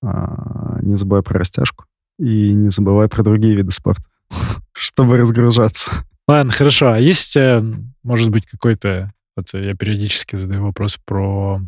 [0.04, 1.86] а, не забывай про растяжку
[2.20, 4.04] и не забывай про другие виды спорта
[4.74, 6.06] чтобы разгружаться.
[6.28, 6.92] Ладно, хорошо.
[6.92, 7.64] А есть, э,
[8.04, 9.14] может быть, какой-то...
[9.36, 11.62] Вот я периодически задаю вопрос про,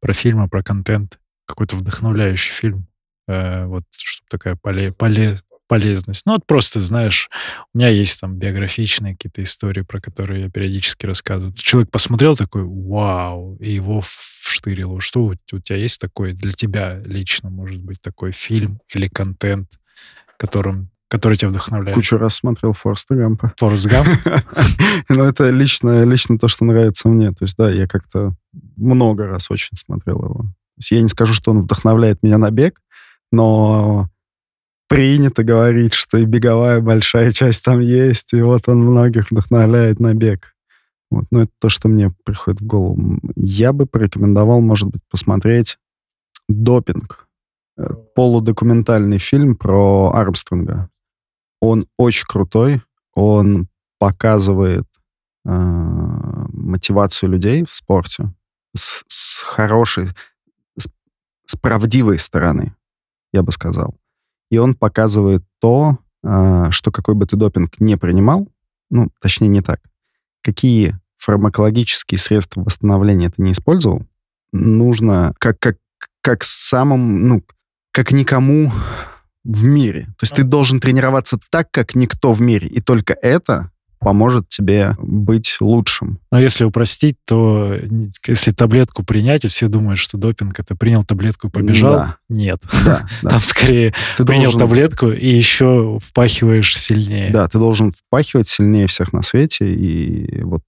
[0.00, 1.18] про фильмы, про контент.
[1.46, 2.86] Какой-то вдохновляющий фильм.
[3.26, 5.38] Э, вот, чтобы такая поле, поле,
[5.72, 6.26] полезность.
[6.26, 7.30] Ну, вот просто, знаешь,
[7.72, 11.54] у меня есть там биографичные какие-то истории, про которые я периодически рассказываю.
[11.54, 15.00] Человек посмотрел такой, вау, и его вштырило.
[15.00, 19.70] Что у, у тебя есть такой для тебя лично, может быть, такой фильм или контент,
[20.36, 21.94] которым который тебя вдохновляет?
[21.94, 23.52] Кучу раз смотрел Фореста Гампа.
[23.58, 24.08] Форест Гамп?
[25.10, 27.32] Ну, это лично, лично то, что нравится мне.
[27.32, 28.34] То есть, да, я как-то
[28.76, 30.46] много раз очень смотрел его.
[30.90, 32.80] Я не скажу, что он вдохновляет меня на бег,
[33.30, 34.08] но
[34.88, 40.14] принято говорить, что и беговая большая часть там есть, и вот он многих вдохновляет на
[40.14, 40.54] бег.
[41.10, 41.26] Вот.
[41.30, 43.18] Но это то, что мне приходит в голову.
[43.36, 45.76] Я бы порекомендовал, может быть, посмотреть
[46.48, 47.28] «Допинг».
[47.76, 50.88] Э, полудокументальный фильм про Армстронга.
[51.62, 52.82] Он очень крутой,
[53.14, 53.68] он
[54.00, 54.84] показывает
[55.44, 58.34] э, мотивацию людей в спорте
[58.74, 60.08] с, с хорошей,
[60.76, 60.88] с,
[61.46, 62.74] с правдивой стороны,
[63.32, 63.94] я бы сказал.
[64.50, 68.48] И он показывает то, э, что какой бы ты допинг не принимал,
[68.90, 69.78] ну, точнее, не так,
[70.42, 74.02] какие фармакологические средства восстановления ты не использовал,
[74.52, 75.76] нужно как, как,
[76.22, 77.44] как самым, ну,
[77.92, 78.72] как никому
[79.44, 80.06] в мире.
[80.18, 82.68] То есть ты должен тренироваться так, как никто в мире.
[82.68, 83.70] И только это
[84.02, 86.18] поможет тебе быть лучшим.
[86.30, 87.76] Но если упростить, то
[88.26, 91.94] если таблетку принять, и все думают, что допинг это принял таблетку и побежал.
[91.94, 92.16] Да.
[92.28, 92.60] Нет.
[92.84, 93.30] Да, да.
[93.30, 94.60] Там скорее ты принял должен...
[94.60, 97.30] таблетку и еще впахиваешь сильнее.
[97.30, 99.72] Да, ты должен впахивать сильнее всех на свете.
[99.72, 100.62] И вот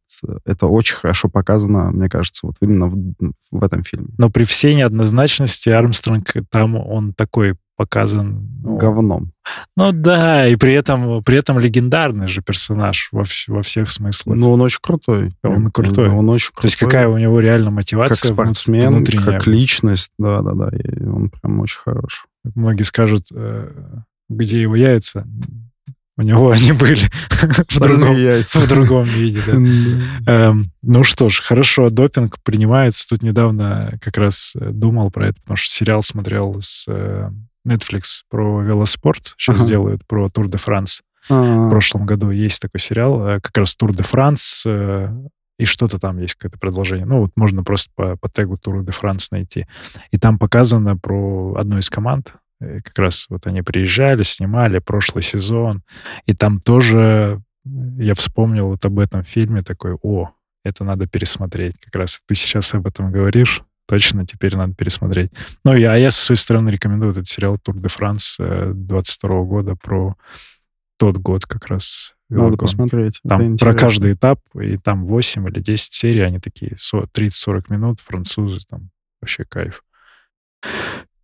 [0.45, 3.15] это очень хорошо показано, мне кажется, вот именно в,
[3.51, 4.09] в этом фильме.
[4.17, 8.49] Но при всей неоднозначности Армстронг там он такой показан...
[8.63, 9.33] Ну, Говном.
[9.77, 14.37] Ну да, и при этом, при этом легендарный же персонаж во, во всех смыслах.
[14.37, 15.33] Ну, он очень крутой.
[15.43, 16.09] Он крутой.
[16.09, 16.63] Он очень крутой.
[16.63, 19.39] То есть какая у него реально мотивация Как спортсмен, внутренняя.
[19.39, 20.11] как личность.
[20.19, 20.71] Да-да-да,
[21.07, 22.27] он прям очень хорош.
[22.55, 23.71] Многие скажут, э,
[24.29, 25.27] где его яйца?
[26.17, 27.11] У него они были
[27.71, 28.61] в другом, яйца.
[28.61, 29.43] в другом виде.
[29.47, 30.49] Да.
[30.49, 33.09] эм, ну что ж, хорошо, допинг принимается.
[33.09, 37.31] Тут недавно как раз э, думал про это, потому что сериал смотрел с э,
[37.67, 39.35] Netflix про велоспорт.
[39.37, 39.67] Сейчас ага.
[39.69, 41.03] делают про Тур де Франс.
[41.29, 45.09] В прошлом году есть такой сериал, э, как раз Тур де Франс, э,
[45.59, 47.07] и что-то там есть какое-то продолжение.
[47.07, 49.67] Ну, вот можно просто по, по тегу Тур де Франс найти.
[50.11, 52.35] И там показано про одну из команд,
[52.65, 55.83] Э, как раз вот они приезжали, снимали прошлый сезон,
[56.27, 60.31] и там тоже я вспомнил вот об этом фильме такой, о,
[60.65, 61.79] это надо пересмотреть.
[61.79, 65.31] Как раз ты сейчас об этом говоришь, точно теперь надо пересмотреть.
[65.65, 69.77] Ну, я, а я со своей стороны рекомендую этот сериал «Тур де Франс» 22 года
[69.77, 70.17] про
[70.99, 72.15] тот год как раз.
[72.29, 73.21] Надо посмотреть.
[73.29, 78.61] Там про каждый этап, и там 8 или 10 серий, они такие 30-40 минут, французы,
[78.69, 78.91] там
[79.21, 79.83] вообще кайф.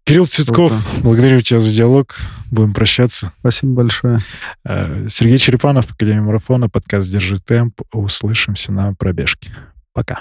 [0.05, 1.03] Кирилл Цветков, Круто.
[1.05, 2.17] благодарю тебя за диалог.
[2.51, 3.33] Будем прощаться.
[3.39, 4.19] Спасибо большое.
[4.65, 7.81] Э, Сергей Черепанов, Академия марафона, подкаст «Держи темп».
[7.93, 9.53] Услышимся на пробежке.
[9.93, 10.21] Пока.